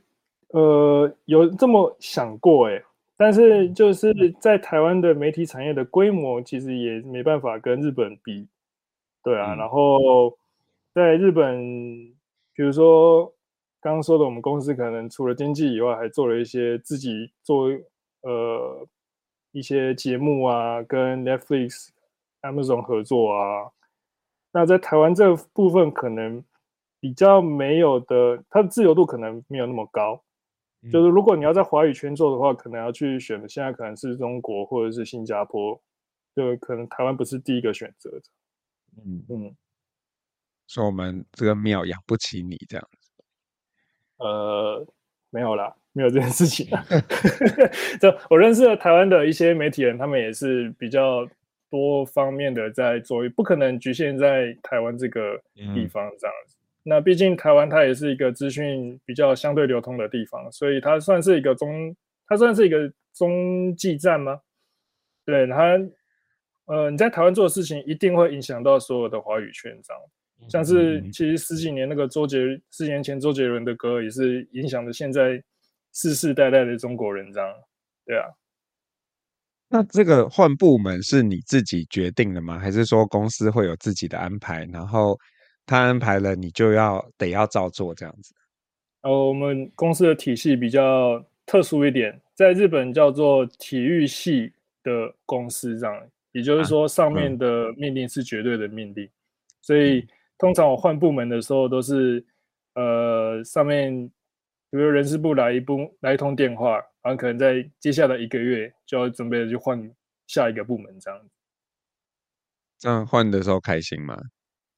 [0.48, 2.84] 呃，有这么想过，哎。
[3.16, 8.48] 但是就是在台湾的媒体产业的规模，其实也没办法跟日本比，
[9.22, 9.54] 对啊。
[9.54, 10.36] 然后
[10.92, 11.56] 在日本，
[12.54, 13.26] 比如说
[13.80, 17.68] 刚刚说的，我们公司可能除了经济以外，还做了一些自己做
[18.22, 18.88] 呃
[19.52, 21.90] 一些节目啊，跟 Netflix、
[22.42, 23.70] Amazon 合作啊。
[24.52, 26.42] 那在台湾这部分可能
[26.98, 30.22] 比较没有的，它的自由度可能没有那么高。
[30.90, 35.80] 就是如果你要在华语圈做的话，可能要去选的，现在可能是中国或者是新加坡，
[36.34, 38.22] 就可能台湾不是第一个选择的。
[38.98, 39.56] 嗯嗯，
[40.66, 43.10] 说我们这个庙养不起你这样子。
[44.18, 44.86] 呃，
[45.30, 46.66] 没有啦，没有这件事情。
[48.00, 51.26] 就我认识的台湾的一些媒体人，他们也是比较
[51.70, 56.56] 多方面的在做，不可能局限在台湾这个地方这样子。
[56.58, 64.38] 嗯那毕竟台湾它也是一个资讯比较相对流通的地方，所以它算是一个中，它算是一个中继站吗？
[65.24, 65.80] 对，它，
[66.66, 70.02] 呃，你在台湾做的事情一定会影响到所有的华语圈，这样，
[70.50, 72.38] 像是其实十几年那个周杰，
[72.70, 75.42] 十几年前周杰伦的歌也是影响着现在
[75.94, 77.54] 世世代代的中国人，这样，
[78.04, 78.26] 对啊。
[79.70, 82.58] 那这个换部门是你自己决定的吗？
[82.58, 84.66] 还是说公司会有自己的安排？
[84.66, 85.18] 然后？
[85.66, 88.34] 他安排了，你就要得要照做这样子。
[89.02, 99.12] 呃，我们公司的体系比较特殊一点，在日本叫做体育系的公司这样，也就是说上面的命令是绝对的命令，啊嗯、
[99.62, 100.06] 所以
[100.38, 102.24] 通常我换部门的时候都是，
[102.74, 104.10] 呃，上面
[104.70, 109.90] 比如人事部来一部来一通电话，然后可能在接下来一个月就要准备去换
[110.26, 111.20] 下一个部门这样。
[112.78, 114.20] 这样换的时候开心吗？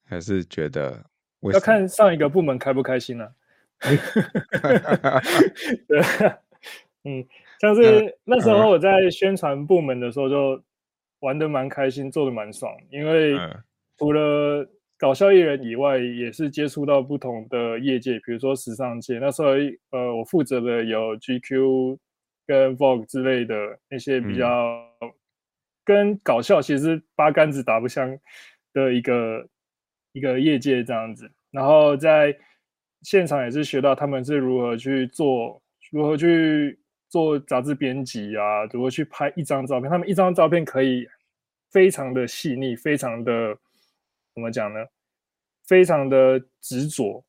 [0.07, 1.05] 还是觉得
[1.41, 3.31] 要看上一个部门开不开心呢、啊？
[5.87, 6.01] 对，
[7.03, 7.23] 嗯，
[7.59, 10.63] 像是那时候我在宣传部门的时候，就
[11.19, 12.75] 玩的蛮开心，做的蛮爽。
[12.89, 13.35] 因为
[13.97, 14.67] 除了
[14.97, 19.19] 搞笑艺人以外，也是接触到不同的业界，比如说时尚界。
[19.19, 19.49] 那时候，
[19.91, 21.99] 呃，我负责的有 GQ
[22.47, 24.83] 跟 Vogue 之类的那些比较
[25.85, 28.17] 跟搞笑其实八竿子打不相
[28.73, 29.47] 的一个。
[30.13, 32.35] 一个业界这样子，然后在
[33.03, 39.89] 现场也是学到他们是如何去做，如何去做杂志编辑啊，如何去拍一张照片。
[39.89, 41.07] 他们一张照片可以
[41.71, 43.55] 非常的细腻，非常的
[44.33, 44.79] 怎么讲呢？
[45.67, 47.23] 非常的执着，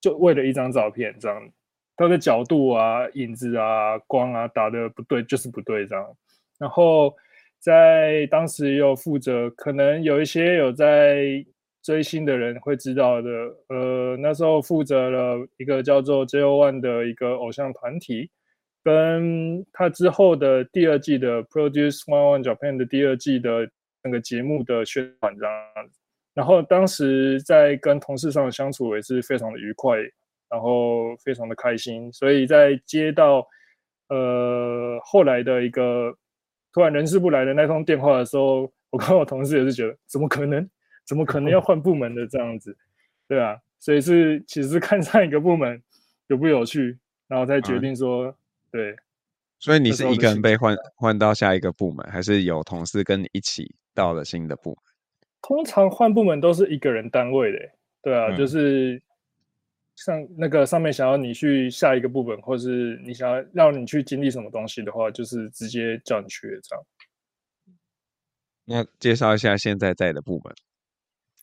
[0.00, 1.48] 就为了一张照片这样，
[1.96, 6.16] 它的角度啊、影子啊、光啊打得不对就是不对这样。
[6.58, 7.14] 然后
[7.60, 11.46] 在当时也有负责，可能有一些有在。
[11.84, 13.30] 追星的人会知道的，
[13.68, 18.30] 呃，那时候负责了一个叫做 JO1 的一个偶像团体，
[18.82, 23.68] 跟他之后的第二季的 Produce One One Japan 的第二季的
[24.02, 25.54] 那个节目的宣传这样，
[26.32, 29.98] 然后当时在跟同事上的相处也是非常的愉快，
[30.48, 33.46] 然后非常的开心，所以在接到
[34.08, 36.16] 呃后来的一个
[36.72, 40.66] 突然人事部来的那通电话的时候，我跟我同事也是觉得怎么可能？
[41.04, 42.76] 怎么可能要换部门的这样子，
[43.28, 45.82] 对啊，所以是其实是看上一个部门
[46.28, 46.98] 有不有趣，
[47.28, 48.34] 然后再决定说，嗯、
[48.70, 48.96] 对。
[49.60, 54.78] 所以你是一个人被换换到下一个部门，还是有同事跟你一起到了新的部门？
[55.40, 57.58] 通常换部门都是一个人单位的，
[58.02, 59.00] 对啊，嗯、就是
[59.96, 66.84] 像那个上面想要你去下一个部门，或是你想要让你去经历什么东西的话，就是直接叫你去这样。
[68.66, 70.54] 那介绍一下现在在的部门。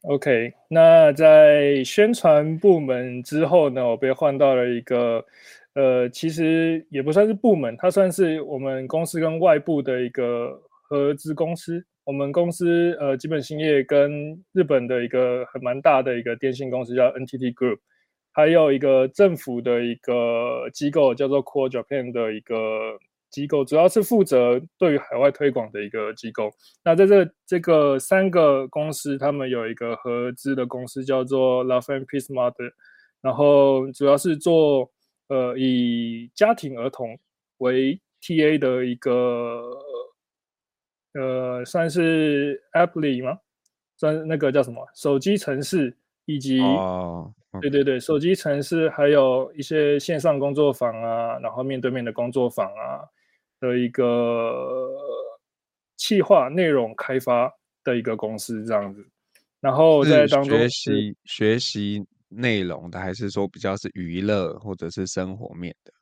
[0.04, 5.24] OK，那在宣传部门之后呢，我被换到了一个，
[5.76, 11.86] 呃，其实也不算是部门，它算是我们公司跟外部的一个合资公司。
[12.04, 17.78] 我们公司呃，基本兴业跟日本的一个很蛮大的一个电信公司叫 NTT Group，
[18.32, 22.56] 还有一个政府的一个机构叫做 Core Japan 的一个。
[23.32, 26.52] 机构主要是负责对于海外推广的一个机构。
[26.84, 32.72] 那在这这个三个公司，他们有一个合资的公司叫做 Love and Peace Mother，
[33.22, 34.92] 然后主要是做
[35.30, 37.18] 呃以家庭儿童
[37.60, 39.64] 为 TA 的一个
[41.14, 43.40] 呃算是 Apply 吗？
[43.96, 47.28] 算那个叫什么手机城市以及、oh.
[47.62, 53.08] 对对对手机城市，还有一些线上工作坊啊，然后面对面的工作坊啊。
[53.62, 54.90] 的一个
[55.96, 57.50] 企划内容开发
[57.84, 59.06] 的一个公司这样子，
[59.62, 65.94] 然后在当中学习学习内容的，还是说比较是娱乐或者是生活面的？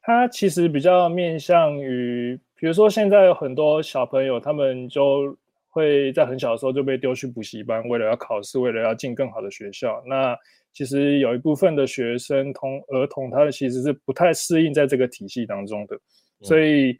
[0.00, 5.36] 它其实比较面向于，比如说现在有很多小朋友，他们就
[5.68, 10.02] 会在很小的时候就被丢去补习班，为了要考试，为了要进更好的学校。
[10.06, 10.34] 那
[10.72, 15.98] 其实有一部分的学生同儿童，他其实是不太适应在这个体系当中的。
[16.40, 16.96] 所以，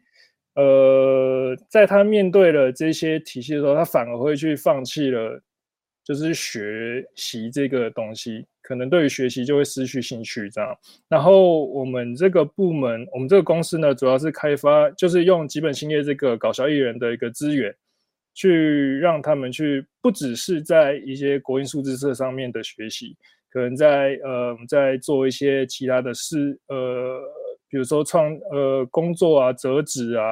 [0.55, 5.41] 呃，在他面对了这些体系的时候，他反而会去放弃了，
[6.03, 10.77] 就是学习这个东西，可能对于学习就会失去兴趣这样。
[11.07, 17.73] 然后我们这个部门，我们这个公司呢，主要是开发，就是用基本兴业这个搞笑艺人的一个资源，
[18.33, 23.15] 去让他们去不只是在一些国营数字社上面的学习，
[23.49, 27.21] 可能在呃，在做一些其他的事，呃。
[27.69, 30.25] 比如说创呃工作啊、折纸啊，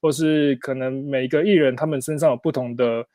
[0.00, 3.06] 或是可能每个艺人他们身上有不同的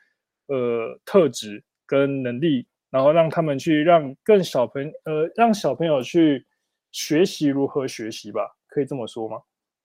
[0.47, 6.45] 呃特质跟能力，然后让他们去让更小朋呃让小朋友去
[6.91, 9.37] 学习如何学习吧，可以这么说吗？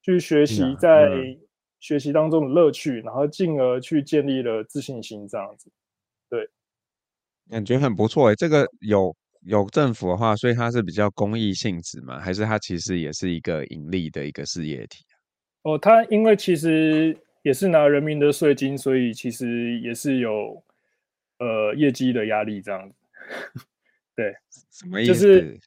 [0.03, 1.09] 去学习在
[1.81, 5.71] 学习当中的乐趣，然后进而去建立了自信心，这样子。
[6.31, 6.49] 对，
[7.51, 9.15] 感觉很不错诶，这个有。
[9.47, 12.19] 有政府的话，所以它是比较公益性质吗？
[12.19, 15.05] 还是它其实也是一个盈利的一个事业体？
[15.63, 20.61] 哦，它因为其实也是拿人民的税金，所以其实也是有
[21.39, 22.97] 呃业绩的压力这样子。
[24.17, 24.35] 对，
[24.73, 25.13] 什么意思？
[25.13, 25.59] 就是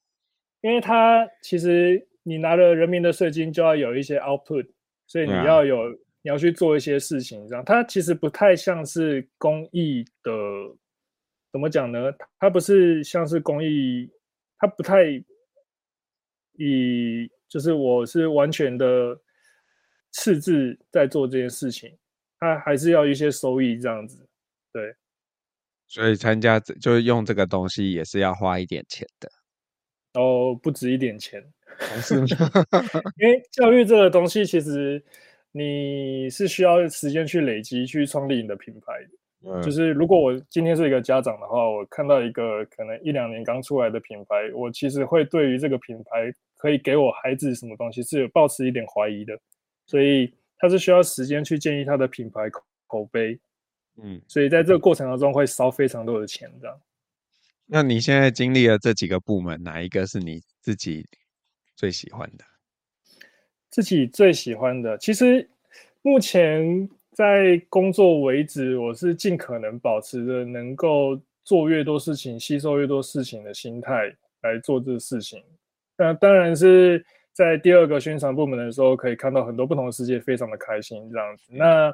[0.60, 4.68] 因为它其实你拿了人民的税金，就要有一些 output，
[5.08, 7.64] 所以你要有、啊、你要去做一些事情，这样。
[7.64, 10.32] 它其实不太像是公益的。
[11.52, 12.12] 怎么讲呢？
[12.40, 14.10] 它不是像是公益，
[14.58, 15.04] 它不太
[16.54, 19.20] 以就是我是完全的
[20.12, 21.98] 赤字在做这件事情，
[22.40, 24.28] 它还是要一些收益这样子。
[24.72, 24.94] 对，
[25.88, 29.32] 所以参加就是用这个东西也是要花一点钱的。
[30.14, 31.44] 哦，不止一点钱，
[32.02, 32.16] 是
[33.18, 35.04] 因为教育这个东西，其实
[35.52, 39.10] 你是需要时间去累积，去创立你的品牌的。
[39.64, 49.40] 就是如果我今天是一个家长的话，我看到一个可能一两年刚出来的品牌，我其实会对于这个品牌可以给我孩子什么东西是有抱持一点怀疑的，
[49.86, 53.40] 所以他是需要时间去建立他的品牌口口碑，
[54.04, 56.82] 嗯，所以在这个过程当中会烧非常多的钱，这样。
[57.66, 61.08] 那你现在经历了这几个部门，哪一个是你自己
[61.78, 62.44] 最喜欢的？
[63.70, 65.50] 自己最喜欢的，其实
[66.02, 66.90] 目前。
[67.20, 74.10] 在工作为止，我是尽可能保持着能够做越多事情、吸收越多事情的心态
[74.44, 75.44] 来做这个事情。
[75.98, 81.44] 那当然是在第二个宣传部门的时候，可以看到很多不同的世界，非常的开心这样子。
[81.50, 81.94] 那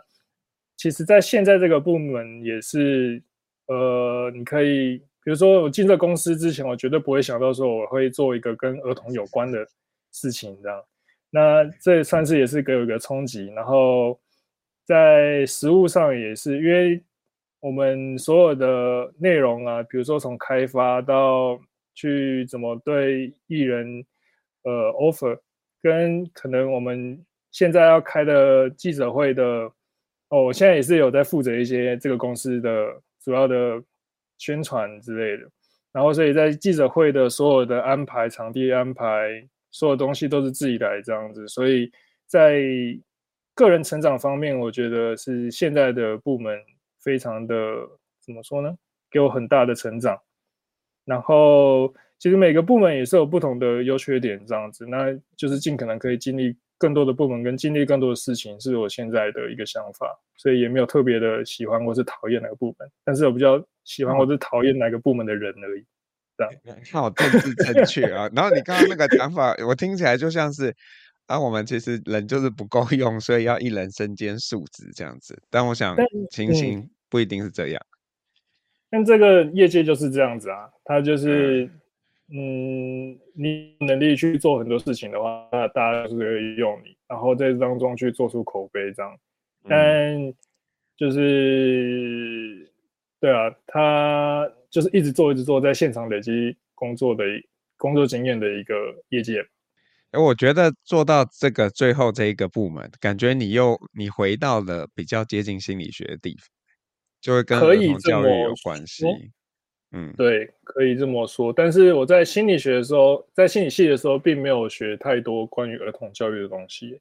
[0.77, 3.19] 其实，在现在这个部门也是，
[3.65, 9.65] 呃，你可以，比如说我进这公司之前，我绝对不会想到说我会做一个跟儿童有关的
[10.11, 10.79] 事情这样。
[11.31, 14.19] 那这算是也是给我一个冲击，然后。
[14.85, 17.03] 在实物上也是，因为
[17.59, 21.59] 我们所有的内容啊，比如说从开发到
[21.95, 24.05] 去怎么对艺人
[24.61, 25.39] 呃 offer，
[25.81, 27.19] 跟可能我们
[27.51, 29.43] 现在要开的记者会的
[30.29, 33.81] 哦，我现在也是有在负责一些这个公司的主要的
[34.37, 35.49] 宣传之类的，
[35.91, 41.91] 然后所以在记者会的所有的安排、场地安排，所有东西都是自己来这样子，所以
[42.27, 42.61] 在。
[43.55, 46.59] 个人成长方面，我觉得是现在的部门
[47.01, 47.55] 非常的
[48.19, 48.75] 怎么说呢？
[49.09, 50.19] 给我很大的成长。
[51.05, 60.07] 然后其实每个部门也是有不同的优缺点，这样子，那就是尽可能可以经历更多的部门，跟经历更多的事情，是我现在的一个想法。
[60.35, 65.85] 所以也没有特别的喜欢或是讨厌哪个部门，但是我比较喜欢或是讨厌哪个部门的人而已。
[66.37, 68.29] 这样，看我政治正确啊。
[68.35, 70.75] 然后你刚刚那个讲法，我听起来就像是。
[71.27, 75.41] 啊，我们其实人就是不够用，所以要一人身兼数职这样子。
[75.49, 75.97] 但我想
[76.29, 77.81] 情形不一定是这样。
[78.89, 81.69] 但这个业界就是这样子啊，他就是，
[82.29, 89.17] 嗯，嗯，你能力去做很多事情的话，那大家就是可以用你，然后在当中去做出口碑这样。
[89.67, 90.33] 但
[90.95, 92.71] 就是，
[93.19, 97.23] 对啊，他就是一直做一直做，在现场累积工作的
[97.77, 98.75] 工作经验的一个
[99.09, 99.43] 业界。
[100.11, 106.47] 我觉得做到这个最后这一个部门，感觉你又你回到了比较接近心理学的地方，
[107.21, 109.05] 就会跟儿童教育有关系。
[109.91, 111.53] 嗯，对，可以这么说。
[111.53, 116.99] 但是我在心理学的时候，在心理系的时候，并没有学太多关于儿童教育的东西。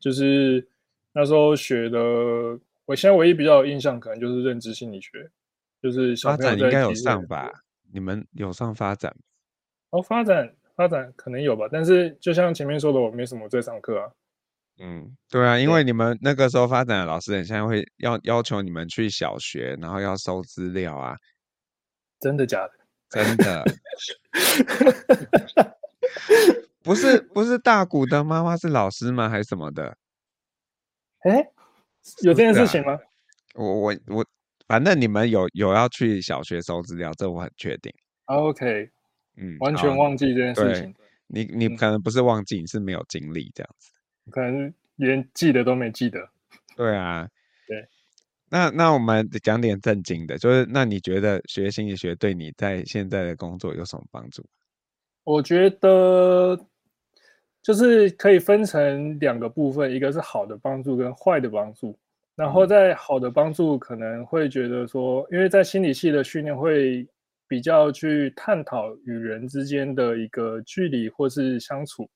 [0.00, 0.66] 就是
[1.12, 1.98] 那时候学的，
[2.86, 5.30] 我现在唯一比较有印象，可能就是认知心理学。
[5.82, 7.50] 就是发展应该有上吧？
[7.92, 9.14] 你们有上发展？
[9.90, 10.54] 哦，发展。
[10.76, 14.10] 发展可能有吧，但是就像前面说的，我没什么在上课啊。
[14.78, 21.16] 嗯，对啊，因为你们那个时候发展的老师，现在会要要求你们去小学，然后要收资料啊。
[22.18, 22.72] 真的假的？
[23.08, 23.64] 真的。
[26.82, 29.28] 不是不是大谷的妈妈是老师吗？
[29.28, 29.96] 还是什么的？
[31.20, 31.52] 哎、欸，
[32.24, 32.98] 有这件事情吗？
[33.54, 34.26] 我我我，
[34.66, 37.94] 反正你们有有要去小学收资料，这我很确定。
[38.24, 38.90] OK。
[39.36, 40.94] 嗯，完全忘记这件事情。
[41.26, 43.90] 你你可能不是忘记，嗯、你是没有经历这样子。
[44.30, 46.28] 可能连记得都没记得。
[46.76, 47.28] 对啊，
[47.66, 47.88] 对。
[48.50, 54.44] 那那我们讲点正经的，就是那你觉得学心理学对你在现在的工作有什么帮助？
[55.24, 56.56] 我觉得
[57.62, 61.98] 就是可以分成两个部分，一个是好的帮助跟坏的帮助。
[62.36, 67.04] 然后在好的帮助，可能会觉得说，因为在心理系的训练会。
[67.46, 72.08] 比较去探讨与人之间的一个距离或是相处。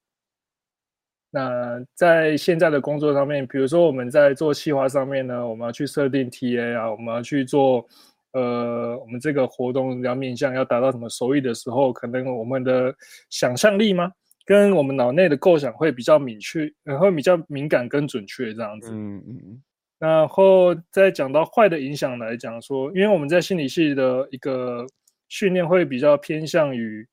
[1.30, 7.86] 那在现在的工作上面，比如说我们在做企划上面呢，我们要去设定 TA 啊，我们要去做
[8.32, 12.94] 呃，我们这个活动要面向要达到什么收益的时候，可能我们的
[13.28, 14.10] 想象力吗，
[14.46, 18.90] 跟我们脑内的构想会比较明确，然后比较敏感跟准确这样子。
[18.90, 19.62] 嗯嗯嗯。
[19.98, 24.86] 然后再讲到坏的影响来讲说，因为我们在心理系的一个。
[25.28, 27.06] 训练会比较偏向于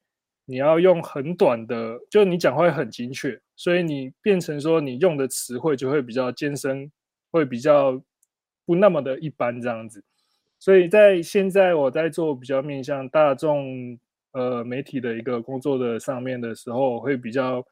[0.45, 6.91] 你要用很短的，就你讲话很精确，所以你变成说你用的词汇就会比较艰深，
[7.31, 8.01] 会比较
[8.65, 10.03] 不那么的一般这样子。
[10.59, 13.97] 所以在现在我在做比较面向大众
[14.31, 17.65] 呃媒体的一个工作的上面的时候，会比较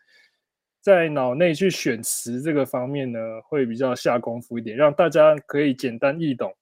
[0.82, 6.54] 在脑内去选词这个方面呢，会比较下功夫一点，让大家可以简单易懂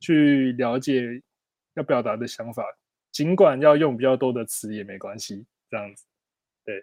[0.00, 1.22] 去了解
[1.74, 2.64] 要表达的想法。
[3.12, 6.04] 尽管要用比较多的词也没关系，这样子，
[6.64, 6.74] 对，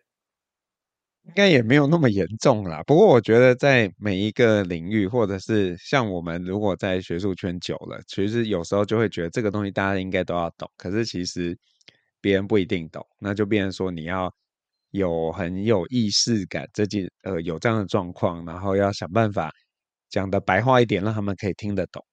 [1.24, 2.82] 应该也没有那么严重啦。
[2.84, 11.58] 不过我觉得在每一个领域，或者是像我们如果在学术圈久了，其实有时候就会觉得这个东西大家应该都要懂，可是其实
[12.22, 14.34] 别人不一定懂，那就变成说你要
[14.92, 19.52] 有很有意识感，这件呃有这样的状况，然后要想办法
[20.10, 22.04] 讲的白话一点，让他们可以听得懂。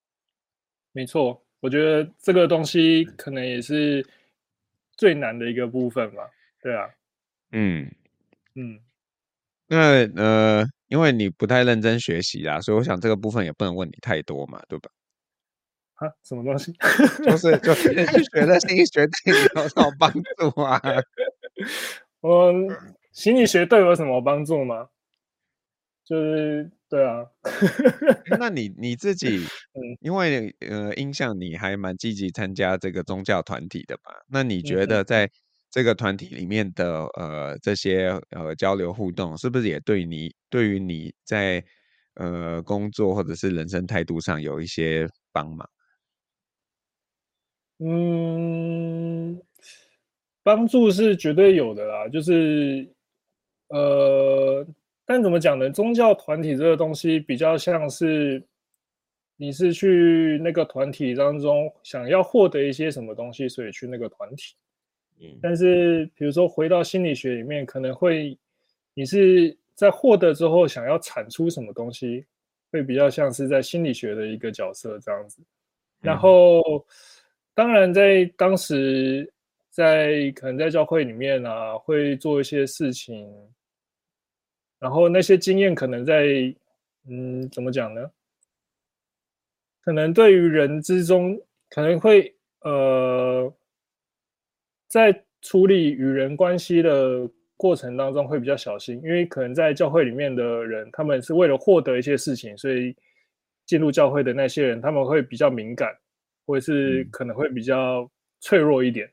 [0.92, 1.45] 没错。
[1.60, 4.06] 我觉得这个东西可能也是
[4.96, 6.28] 最难的一个部分吧。
[6.62, 6.88] 对啊，
[7.52, 7.90] 嗯
[8.54, 8.80] 嗯，
[9.68, 14.90] 那呃，因为你不太认真学习啊，所以我想这个部分也不能问你太多嘛，对吧？
[15.94, 16.72] 啊，什么东西？
[17.24, 17.94] 就是就是
[18.24, 20.80] 学的心理学对你有什么帮助啊？
[22.20, 22.52] 我
[23.12, 24.88] 心理学对我有什么帮助吗？
[26.06, 26.70] 就是。
[26.88, 27.26] 对啊，
[28.38, 29.40] 那你你自己，
[30.00, 34.12] 因为呃，印象你还蛮积极参加这个宗教团体的嘛？
[34.28, 35.28] 那你觉得在
[35.68, 41.64] 这个团体里面的呃这些呃交流互动，是不是也对你对于你在
[42.14, 45.68] 呃工作或者是人生态度上有一些帮忙？
[47.80, 49.42] 嗯，
[50.44, 52.88] 帮助是绝对有的啦，就是
[53.70, 54.64] 呃。
[55.06, 55.70] 但怎么讲呢？
[55.70, 58.42] 宗教团体这个东西比较像是，
[59.36, 64.56] 你是去那个团体当中想要获得一些什么东西，所以去那个团体。
[65.20, 65.38] 嗯。
[65.40, 68.36] 但是比如说回到心理学里面，可能会
[68.94, 72.26] 你是在获得之后想要产出什么东西，
[72.72, 75.40] 会比较像是在心理学的一个角色这样子。
[76.00, 76.62] 然后
[77.54, 79.32] 当然在当时，
[79.70, 83.30] 在可能在教会里面啊，会做一些事情，
[84.78, 86.54] 然后那些经验可能在，
[87.08, 88.10] 嗯，怎么讲呢？
[89.82, 93.52] 可能对于人之中，可能会呃，
[94.88, 102.96] 在处理与人关系的过程当中会比较小心，因为可能在教会里面的人，他们是为了获得一些事情，所以
[103.64, 105.96] 进入教会的那些人，他们会比较敏感，
[106.44, 108.10] 或者是可能会比较
[108.40, 109.08] 脆弱一点。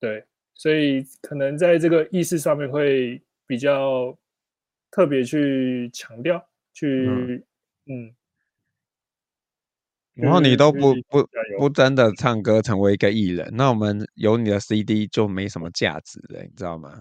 [0.00, 0.24] 对，
[0.54, 4.16] 所以可能在这个意识上面会比较
[4.90, 7.42] 特别去强调，去嗯。
[7.86, 8.14] 嗯
[10.14, 11.26] 然后你都不不
[11.58, 16.92] 不真的唱歌成为一个艺人，那我们有你的 CD 就没什么价值了，你知道吗？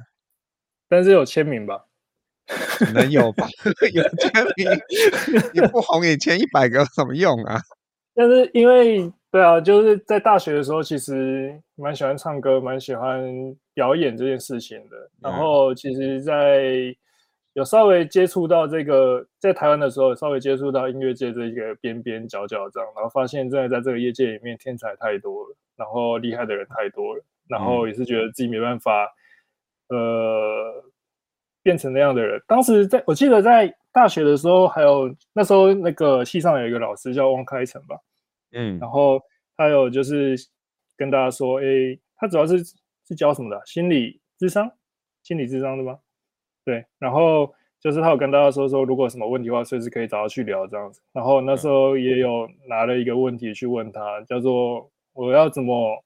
[0.87, 1.85] 但是有签名吧？
[2.93, 3.47] 能有吧？
[3.93, 4.69] 有签名，
[5.53, 7.59] 你不红也签一百个有什么用啊？
[8.15, 13.21] 但是因为对啊，就是在大学的时候，其实蛮喜欢唱歌，蛮喜欢
[13.73, 15.09] 表演这件事情的。
[15.21, 16.95] 然后其实，在
[17.53, 29.11] 有稍微接触到这个，在台湾的时候，稍微接触到音乐界这一个边边角角这样，然后发现真的在这个业界里面，天才太多了，然后厉害的人太多了，然后也是觉得自己没办法，
[29.89, 30.83] 呃，
[31.63, 32.41] 变成那样的人。
[32.47, 37.97] 当时在我记得在大学的时候，还有那时候那个系上有一个老师叫汪开成吧，
[38.51, 39.19] 嗯，然后
[39.57, 40.35] 他有就是
[40.95, 42.63] 跟大家说，诶，他主要是
[43.07, 43.59] 是教什么的？
[43.65, 44.71] 心理智商，
[45.23, 45.97] 心理智商的吗？
[46.70, 51.01] 对，然后就是他有跟大家说说，如果有什么问题的话，随时可以找他去聊这样子。
[51.11, 56.03] 然后那时候也有拿了一个问题去问他，叫做我要怎么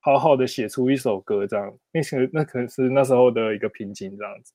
[0.00, 1.72] 好好的写出一首歌这样。
[1.92, 4.52] 那可那可能是那时候的一个瓶颈这样子。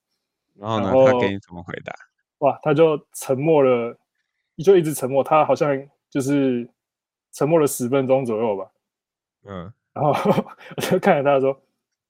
[0.56, 1.94] 然后呢，后他给你怎么回答？
[2.40, 3.96] 哇，他就沉默了，
[4.62, 5.24] 就一直沉默。
[5.24, 6.68] 他好像就是
[7.32, 8.70] 沉默了十分钟左右吧。
[9.46, 10.10] 嗯，然后
[10.76, 11.58] 我就看着他说。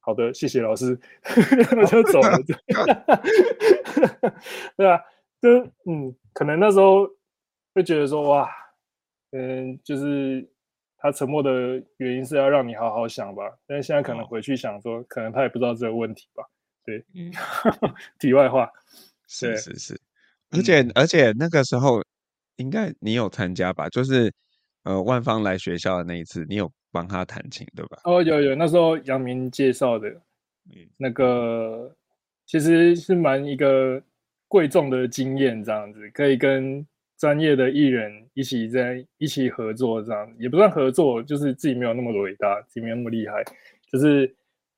[0.07, 0.96] 好的，谢谢老师，
[1.76, 2.38] 我就走了。
[4.76, 5.00] 对啊，
[5.42, 5.50] 就
[5.84, 7.09] 嗯，可能那时候
[7.74, 8.48] 会觉得说，哇，
[9.32, 10.48] 嗯，就是
[10.96, 11.50] 他沉默的
[11.96, 13.42] 原因是要让你好好想吧。
[13.66, 16.44] 但是现在可能回去想说，可能他也不知道这个问题吧。
[16.84, 17.32] 对，嗯，
[18.20, 18.70] 题外话，
[19.26, 20.00] 是是是，
[20.52, 22.00] 而且、嗯、而且那个时候
[22.59, 23.88] 应该你有参加吧？
[23.88, 24.32] 就是
[24.84, 26.70] 呃，万方来学校的那一次，你有。
[26.97, 27.99] 帮他弹琴，对吧？
[28.05, 30.09] 哦，有有，那时候杨明介绍的，
[30.70, 31.94] 嗯，那个
[32.47, 34.03] 其实是蛮一个
[34.49, 36.86] 贵重的经验，这样子可以跟
[37.18, 43.44] 专业的艺人一起在一起合作，这样也不算合作，就是自己没有那么伟大，自己没有那么厉害，
[43.92, 44.34] 就是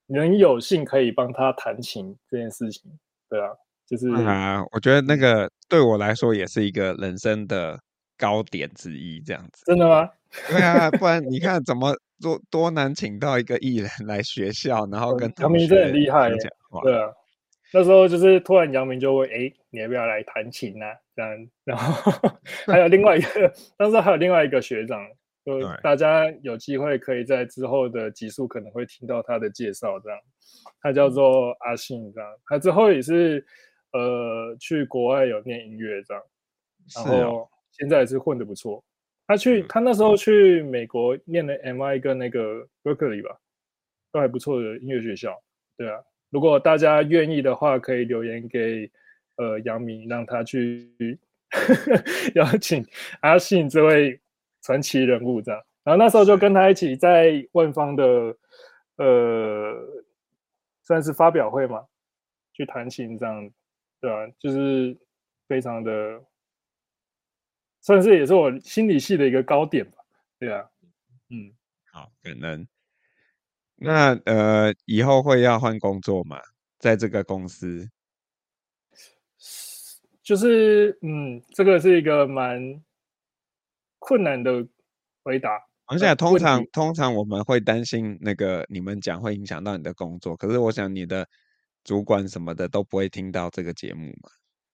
[0.08, 2.90] 能有幸可以帮他弹琴这件事情，
[3.30, 3.50] 对啊，
[3.86, 7.78] 就是啊，我觉得那个对我来说也是一个人生的
[8.18, 9.64] 高点之一，这样子。
[9.64, 10.10] 真的吗？
[10.50, 11.96] 对啊，不然你 看怎么？
[12.20, 16.28] 多多难请到一个艺人来学校，然后跟杨明真的很厉害，
[16.82, 17.12] 对啊，
[17.72, 22.10] 那时候就是突然杨明就问：“哎，你要不要来弹琴啊？”这样，然后
[22.66, 25.00] 还有另外一个，当时还有另外一个学长，
[25.46, 30.18] 就大家有机会可以在之后的集数可能会听到他的介绍，这样，
[30.82, 33.46] 他叫做阿信，这样，他之后也是
[33.92, 36.22] 呃去国外有念音乐这样，
[36.96, 37.48] 然后
[37.78, 38.82] 现在也是混得不错。
[39.26, 43.38] 他去，他那时候去美国念了 MI 跟那个 Berkeley 吧，
[44.10, 45.38] 都还不错的音乐学校。
[45.76, 46.00] 对啊，
[46.30, 48.90] 如果大家愿意的话，可以留言给
[49.36, 51.18] 呃杨明，让他去
[52.36, 52.82] 邀请
[53.20, 54.18] 阿信这位
[54.62, 55.62] 传奇人物这样。
[55.84, 58.34] 然后那时候就跟他一起在万方的
[58.96, 59.74] 呃
[60.84, 61.84] 算是发表会嘛，
[62.54, 63.50] 去弹琴这样，
[64.00, 64.96] 对啊，就是
[65.46, 66.18] 非常的。
[67.88, 69.96] 算是也是我心理系的一个高点吧，
[70.38, 70.62] 对啊，
[71.30, 71.50] 嗯，
[71.90, 72.68] 好，可能，
[73.76, 76.38] 那呃，以后会要换工作吗？
[76.78, 77.88] 在这个公司，
[80.22, 82.60] 就是嗯，这个是一个蛮
[83.98, 84.68] 困难的
[85.22, 91.26] 回答，而且通常通常我们会担心那个你们讲会影响到你的工作，可是我想你的
[91.84, 94.28] 主管什么的都不会听到这个节目嘛？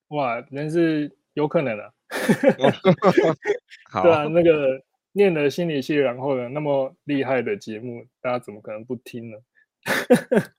[0.08, 1.84] 哇，真是有可能的。
[1.84, 1.93] 好
[4.02, 4.80] 对啊，那个
[5.12, 9.36] 念了心理系，然后呢，那么厉害的节目，大家怎么可能不听呢？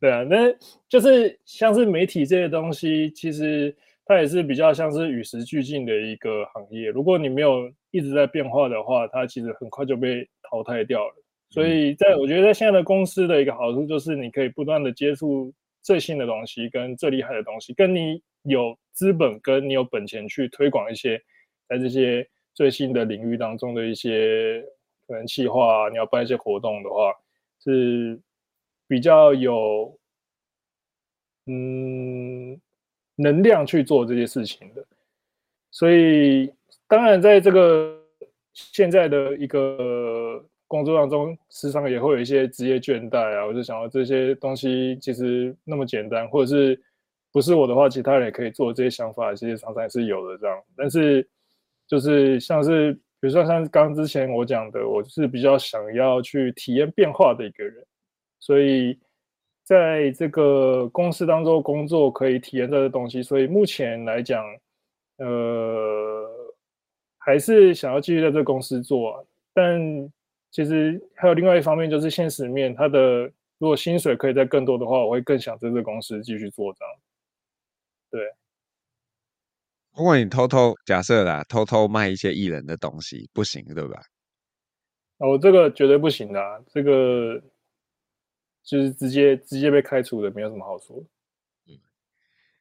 [0.00, 0.52] 对啊，那
[0.88, 3.74] 就是像是媒体这些东西，其实
[4.04, 6.88] 它也是比较像是与时俱进的一个行业。
[6.88, 11.14] 如果你没有一直在变化的话，它其实很快就被淘汰掉了。
[11.50, 18.76] 所以在我觉得，在现在的公司的一个好处就是，你可以不断的接触最新的东西，跟最厉害的东西，跟你有。
[18.98, 21.22] 资本跟你有本钱去推广一些
[21.68, 24.60] 在这些最新的领域当中的一些
[25.06, 27.14] 可能企划，你要办一些活动的话，
[27.62, 28.18] 是
[28.88, 29.96] 比较有
[31.46, 32.60] 嗯
[33.14, 34.84] 能量去做这些事情的。
[35.70, 36.52] 所以，
[36.88, 38.02] 当然在这个
[38.52, 43.46] 现在的一个工作当中，时常也会有一些职业倦怠啊。
[43.46, 46.82] 我就想到这些东西其实那么简单，或者是
[47.32, 50.56] 不是我的话，其他人也可以做这些想法，其实常常也是有的这样。
[50.76, 51.28] 但是，
[51.86, 52.98] 就是像是。
[53.20, 57.84] 比如说像刚之前我讲的，我是比较想要去体验变化的一个人，
[58.38, 58.96] 所以
[59.64, 64.44] 在这个公司当中工作可以体验这个东西，所以目前来讲，
[65.16, 66.28] 呃，
[67.18, 69.26] 还是想要继续在这个公司做。
[69.52, 69.80] 但
[70.52, 73.24] 其实还有另外一方面，就是现实面，它的
[73.58, 76.94] 如果薪水可以再更多的话，我会更想在这个公司继续做这样。
[78.10, 78.20] 对。
[79.96, 84.00] 如果你偷偷假设啦，偷偷卖一些艺人的东西，不行，对吧？
[85.18, 87.42] 哦，这个绝对不行的，啊，这个
[88.62, 91.04] 就是直接直接被开除的，没有什么好说。
[91.66, 91.76] 嗯，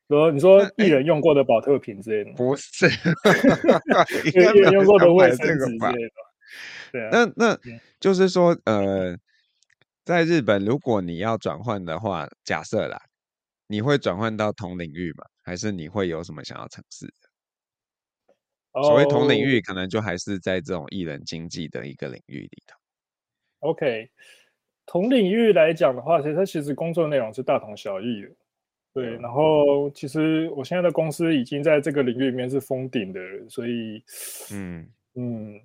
[0.07, 2.87] 说你说艺人用过的保特瓶之类的，不是，
[4.33, 6.11] 艺人用过的卫生纸之类的。
[6.91, 7.59] 对啊，那那
[7.99, 9.15] 就是说，呃，
[10.03, 12.99] 在日本，如果你要转换的话，假设啦，
[13.67, 15.25] 你会转换到同领域吗？
[15.43, 17.13] 还是你会有什么想要尝试的？
[18.83, 22.77] 所谓同领域，可能就还是在这种艺人经济的一个领域里头。
[23.59, 24.09] OK，
[24.85, 28.29] 同领域来讲的话，其实它其实工作内容是大同小异的。
[28.93, 34.03] 对，然后其实我现在的公司已经在这个领域里面是封顶的，所以，
[34.51, 35.59] 嗯嗯，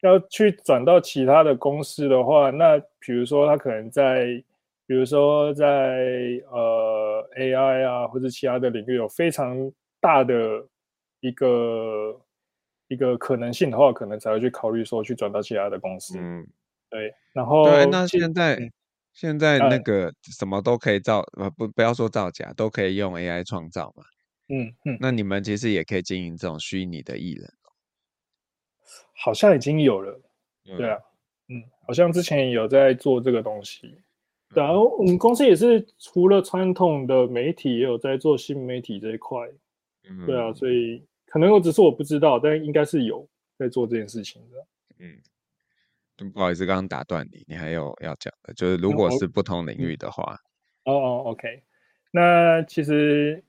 [0.00, 4.42] 要去转到其他的公司的话，那比如说他可能在，
[4.90, 5.68] 比如说在
[6.50, 9.70] 呃 AI 啊，或者其他的领域有非常
[10.00, 10.34] 大的
[11.20, 12.20] 一个。
[12.88, 16.18] 一个可能性的话，可能才会去考虑说去转到其他的公司。
[16.18, 16.44] 嗯，
[16.88, 17.14] 对。
[17.32, 18.72] 然后，对，那现在、嗯、
[19.12, 24.02] 现在那个什么都可以造，呃，不，不要说造假，都可以用 AI 创造嘛。
[24.48, 24.98] 嗯嗯。
[25.00, 27.48] 那你们其实也可以经营这种虚拟的艺人。
[29.14, 30.20] 好像已经有了。
[30.76, 30.98] 对啊。
[31.46, 34.02] 嗯，好像之前有在做这个东西。
[34.54, 39.38] 然后我们公司也是除了传统的媒体，也有在做新媒体这一块。
[40.08, 40.26] 嗯。
[40.26, 41.02] 对啊，所以。
[41.32, 43.24] 可能我只是我不知道，但应该是有
[43.56, 44.66] 在做这件事情的。
[44.98, 50.36] 嗯，不好意思，刚刚打断你，你还有要讲的，就是如果是不同领域的话。
[50.86, 51.62] 哦哦，OK，
[52.10, 53.40] 那其实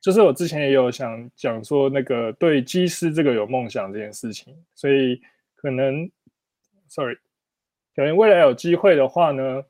[0.00, 5.20] 就是我之前也有想讲说，那个对机师这个有梦想这件事情，所以
[5.54, 6.10] 可能
[6.88, 7.18] ，sorry，
[7.94, 9.62] 可能未来有机会的话呢，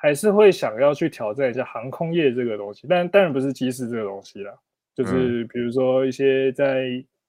[0.00, 4.56] 还是会想要去挑战一下航空业这个东西，但当然不是机师这个东西啦。
[4.94, 6.84] 就是比如说一些在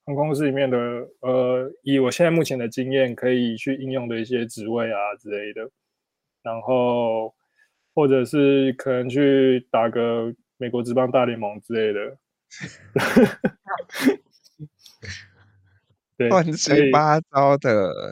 [0.05, 0.77] 航空公司里面的，
[1.19, 5.69] 呃，以我现在目前的经验，可以去应用的一些职位啊之类的，
[6.41, 7.35] 然后
[7.93, 12.17] 或者是可能去打个美国职棒大联盟之类的，
[16.17, 18.11] 对，乱七八糟的，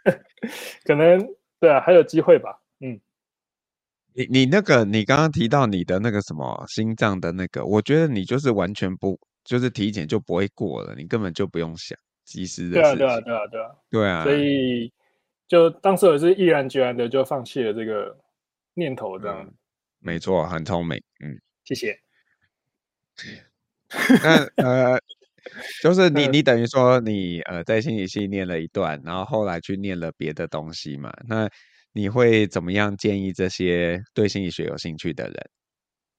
[0.84, 1.26] 可能
[1.58, 2.60] 对啊，还有机会吧。
[4.18, 12.74] 你你那个，你刚刚提到你的那个什么心脏的那个，我觉得你就是完全不，就是体检就不会过了，你根本就不用想及时的。
[12.74, 14.24] 对啊，对啊，对啊，对啊，对啊。
[14.24, 14.92] 所以
[15.46, 18.18] 就当时我是毅然决然的就放弃了这个
[18.74, 19.38] 念头，这样。
[19.40, 19.54] 嗯、
[20.00, 21.96] 没错，很聪明，嗯，谢谢。
[24.20, 25.00] 那呃，
[25.80, 31.12] 就是你你等于说你呃在心理系念了一段，然后后来去念了别的东西嘛？
[31.28, 31.48] 那。
[31.98, 35.34] 你会怎么样建议这些对心理学有兴趣的人，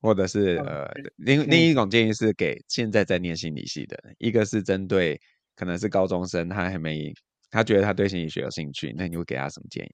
[0.01, 5.17] 或者是呃，另另一种建议是给现在在念心理系的人，一个是针对
[5.55, 7.13] 可能是高中生，他还没
[7.49, 9.91] 他觉得他对心理学有兴趣，那你会给他什么建议？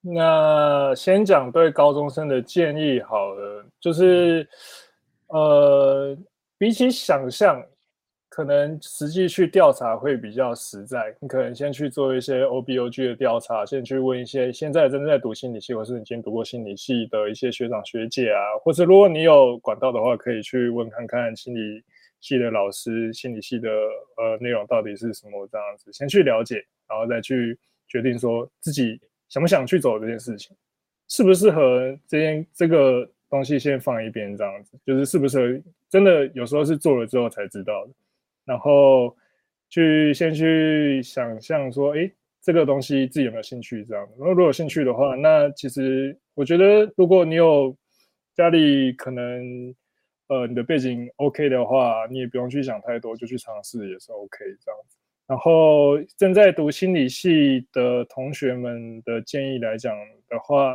[0.00, 4.48] 那先讲对高中生的建议好了，就是
[5.26, 6.16] 呃，
[6.56, 7.62] 比起想象。
[8.38, 11.12] 可能实际去调查会比较实在。
[11.18, 21.82] 你可能先去做一些 OBOG 的调查，先去问一些现在正在读心理系，或是已经读过心理系的一些学长学姐啊，或是如果你有管道的话，可以去问看看心理
[22.20, 27.58] 系的老师，心理系的呃内容到底是什么这样子，先去了解，然后再去
[27.88, 30.56] 决定说自己想不想去走这件事情，
[31.08, 37.92] 适不适合这件这个东西先放一边这样子，就是适不适合，真的有时候是做了之后才知道的。
[38.48, 39.14] 然后
[39.68, 43.84] 去先去想象说，哎，这个东西自己有没有兴趣？
[43.84, 47.76] 这样，然后如果有兴趣的话，那其实我觉得，如果你有
[48.34, 49.74] 家里可能，
[50.28, 54.96] 呃，你的背景 OK 的话，你也不用去想太多，就去尝试也是 OK 这样子。
[55.26, 59.94] 然后正在读心理系的同学们的建议来讲
[60.26, 60.74] 的话，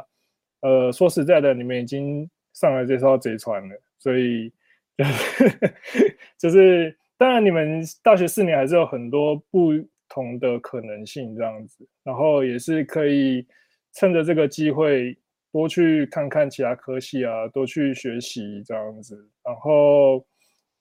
[0.61, 4.53] 呃，说实在的，你们已经上了这艘贼船了，所以
[6.37, 9.71] 就是当然你们大学四年还是有很多不
[10.09, 13.47] 同的可能性这样子，然后也是可以
[13.93, 15.17] 趁着这个机会
[15.49, 20.25] 多去看看其他科系啊，多去学习这样子，然后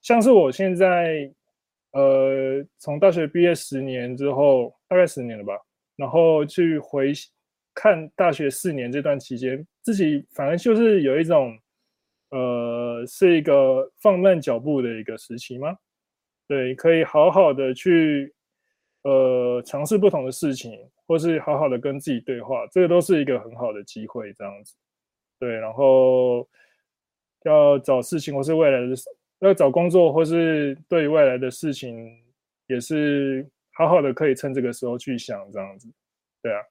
[0.01, 1.31] 像是我现在。
[1.93, 5.53] 呃，从大学毕业十年之后，大概十年了吧，
[5.95, 7.13] 然后去回
[7.75, 11.55] 看大学四年这段期间，自己反而就是有一种，
[12.31, 15.77] 呃，是一个放慢脚步的一个时期吗？
[16.47, 18.33] 对，可以好好的去，
[19.03, 20.77] 呃，尝试不同的事情，
[21.07, 24.75] 或是好好的跟自己对话，这个都是一个很好的机会，这样子。
[25.39, 26.47] 对，然后
[27.43, 28.93] 要找事情或是未来的。
[29.39, 32.17] 要找工作，或是对未来的事情，
[32.67, 35.91] 也是好好的，可以趁这个时候去想这样子，
[36.41, 36.61] 对啊。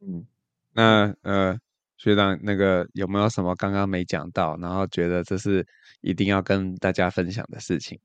[0.00, 0.26] 嗯，
[0.72, 1.60] 那呃，
[1.98, 5.66] 学长那个有没有什么刚刚没讲到，然后觉得这是
[6.00, 8.00] 一定要跟大家分享的事情？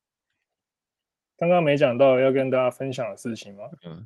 [1.41, 3.63] 刚刚没讲到要跟大家分享的事情吗？
[3.83, 4.05] 嗯，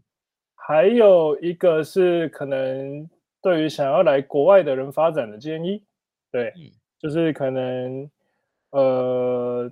[0.55, 3.05] 还有一个是可能
[3.41, 5.83] 对于想要来国外的人发展的建议，
[6.31, 8.09] 对，嗯，就是可能。
[8.71, 9.71] 呃，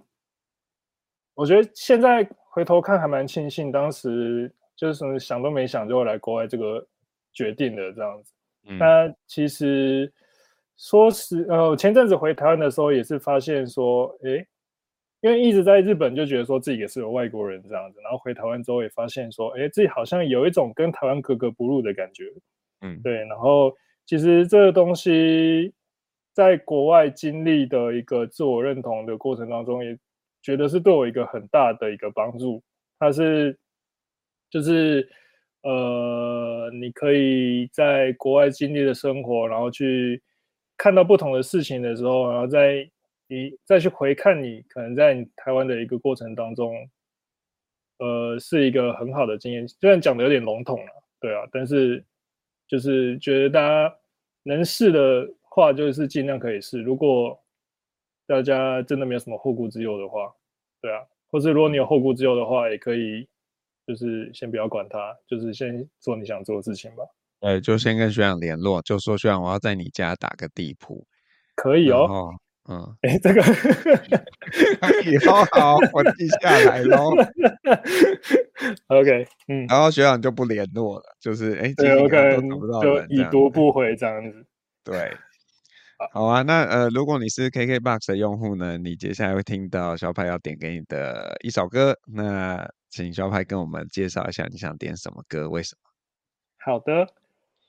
[1.34, 6.86] 我觉得现在回头看还蛮庆幸，当时就是什么想都没想就来国外这个
[7.34, 8.34] 决定的这样子。
[8.66, 10.09] 嗯、那其实
[10.78, 14.45] 说是呃，前阵子回台湾的时候也是发现说，诶，
[15.24, 22.26] 因为一直在日本就觉得说自己也是有外国人这样子，然后回台湾之后也发现说，哎，自己好像有一种跟台湾格格不入的感觉。
[22.82, 23.26] 嗯，对。
[23.26, 25.74] 然后其实这个东西。
[26.36, 29.96] 在国外经历的一个自我认同的过程当中，也
[30.42, 32.60] 觉得是对我一个很大的一个帮助。
[32.98, 33.56] 它是，
[34.50, 35.08] 就是，
[35.62, 40.24] 呃，你可以在国外经历的生活，然后去
[40.76, 42.90] 看到不同的事情的时候，然后再
[43.28, 46.76] 你再去回看你可能在你台湾的一个过程当中，
[48.00, 49.68] 呃，是一个很好的经验。
[49.68, 52.04] 虽然讲的有点笼统了，对啊，但是
[52.68, 53.96] 就是觉得大家
[54.44, 55.34] 能试的。
[55.56, 57.40] 话就是尽量可以试，如果
[58.26, 60.34] 大家真的没有什么后顾之忧的话，
[60.82, 61.00] 对啊，
[61.30, 63.30] 或是如果你有后顾之忧的话，也可以，
[63.86, 67.04] 就是先不要管他，就是先做你想做的事情吧。
[67.40, 71.06] 对，就先跟学长联络，就说学长我要在你家打个地铺，
[71.56, 72.34] 可以哦。
[72.70, 73.41] 嗯，哎，这个
[75.05, 77.11] 以后好，我记下来喽。
[78.88, 82.38] OK，嗯，然后学长就不联络了，就是哎，对，OK，
[82.82, 84.45] 就已读不回这样子，
[84.84, 85.11] 对。
[86.11, 95.80] 好啊，那呃，如果你是 KKBOX 的用户呢，你接下来会听到小派要点给你的一首歌，那请小派跟我们介绍一下你想点什么歌，为什么？
[96.59, 97.07] 好的，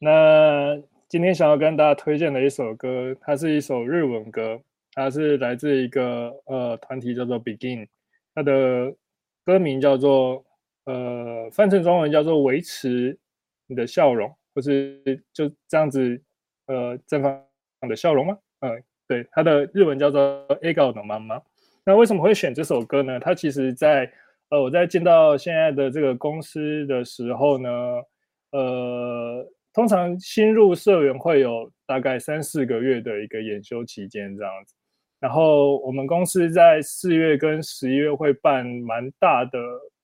[0.01, 0.77] 那
[1.09, 4.61] 今天想要跟大家推荐的一首歌，它是一首日文歌，
[4.94, 7.88] 它是来自一个呃团体叫做 Begin，
[8.34, 8.96] 它的
[9.46, 10.46] 歌名叫做
[10.86, 13.18] 呃翻成中文叫做维持
[13.68, 16.22] 你的笑容，或是就这样子
[16.68, 17.44] 呃正方。
[17.88, 18.38] 的笑容吗？
[18.60, 20.46] 嗯，对，它的日文叫做《
[20.76, 21.38] 笑颜のまんま》。
[21.86, 23.18] 那为什么会选这首歌呢？
[23.18, 24.12] 它其实在
[24.50, 27.70] 呃，我在见到现在的这个公司的时候呢，
[28.52, 34.76] 呃，通常新入社员会有大概三四个月的一个研修期间这样子。
[35.21, 39.59] 然后我们公司在四月跟十一月会办蛮大的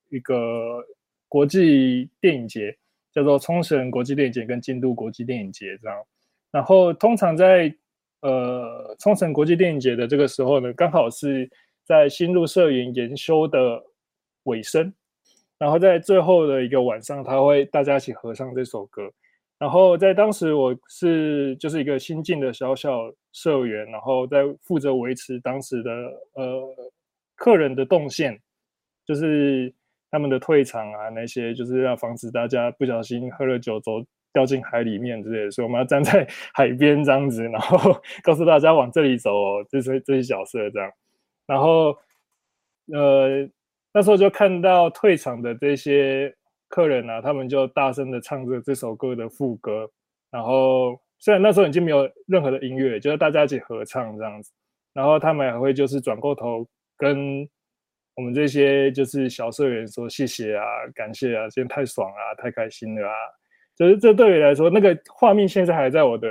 [0.08, 0.82] 一个
[1.28, 2.74] 国际电影节，
[3.12, 5.98] 叫做冲绳国际电影节跟京都国际电影节这样。
[6.50, 7.72] 然后通常在
[8.22, 11.48] 呃冲绳国际电影节的这个时候呢，刚好是
[11.84, 13.82] 在新入社员研修的
[14.44, 14.92] 尾声，
[15.58, 19.12] 然后在最后的一个晚上，他会大家一起合唱这首歌。
[19.60, 25.92] 然后在当时我是就是一个新进的小小社员，然后在负责维持当时的
[26.32, 26.74] 呃
[27.36, 28.36] 客人的动线，
[29.06, 29.72] 就是
[30.10, 34.02] 他们的退场啊那些，就是要防止大家不小心喝了酒走。
[34.32, 40.88] 掉进海里面之类的，所以我们要站在 海边这样子，然后 告诉大家往这里走哦，这些这些角色这样。
[41.48, 41.98] 然后，
[42.92, 43.50] 呃，
[43.92, 46.32] 那时候就看到退场的这些
[46.70, 49.90] 客人啊，他们就大声的唱着这首歌的副歌。
[50.30, 54.50] 然后，虽然那时候已经没有任何的音乐，就是大家一起合唱这样子。
[54.94, 56.66] 然后他们还会就是转过头
[56.96, 57.46] 跟
[58.14, 60.64] 我们这些就是小社员说谢谢啊，
[60.94, 63.14] 感谢啊，今天太爽啊，太开心了啊。
[63.76, 66.28] 就是这对于来说，那个画面现在还在我的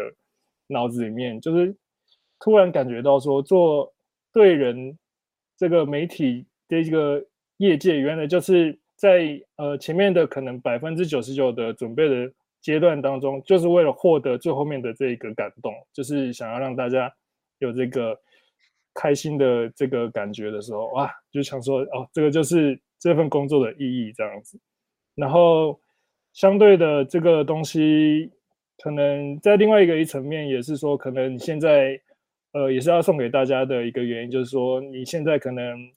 [0.68, 1.42] 脑子里面。
[1.42, 1.76] 就是
[2.40, 3.94] 突然感觉到说，做
[4.32, 4.98] 对人
[5.58, 7.26] 这个媒体的这个
[7.58, 12.30] 业界，原来就是在呃前面的可能百分之九十九的准备的
[12.60, 17.10] 阶段当中，就是为了获得最后面的这一个感动，就是想要让大家
[17.60, 18.20] 有这个
[18.94, 24.60] 开心的这个感觉的时候，哇，就想说哦，这个就是这份工作的意义这样子。
[25.16, 25.80] 然后
[26.34, 28.30] 相对的这个东西，
[28.84, 31.98] 可能在另外一个一层面也是说，可能现在
[32.52, 35.90] 呃也是要送给大家的一个原因，就是说你现在可能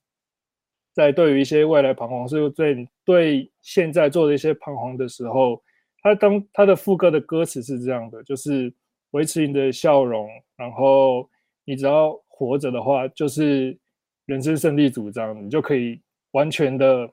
[0.92, 5.62] 在对于一些未来彷徨，是对对现在做的一些彷徨的时候。
[6.04, 8.74] 他当他的副歌的歌词是这样的，就是
[9.12, 11.30] 维持你的笑容，然后
[11.64, 13.78] 你只要活着的话，就是
[14.26, 16.00] 人生胜利主张，你就可以
[16.32, 17.08] 完全的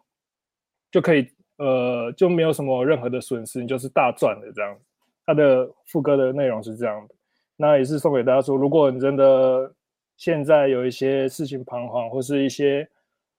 [0.92, 4.76] 就可以呃就没有什么任何的损失，你就是大赚的这样。
[5.24, 7.14] 他的副歌的内容是这样的，
[7.56, 9.72] 那也是送给大家说，如果你真的
[10.18, 12.90] 现在有一些事情彷徨，或是一些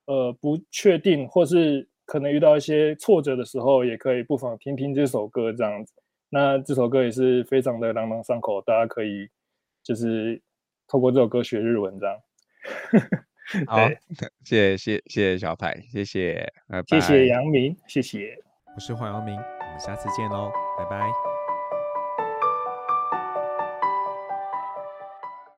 [0.06, 5.92] 呃不确定，或是可能遇到一些挫折的时候，也可以不妨听听这首歌这样子。
[6.28, 9.28] 那这首歌也是非常的朗朗上口，大家可以
[9.82, 10.40] 就是
[10.86, 12.16] 透过这首歌学日文这样。
[13.66, 13.78] 好，
[14.44, 16.84] 谢谢谢谢小派，谢谢，拜拜。
[16.86, 18.36] 谢谢杨明，谢谢。
[18.76, 21.29] 我是黄阳明，我们下次见喽，拜拜。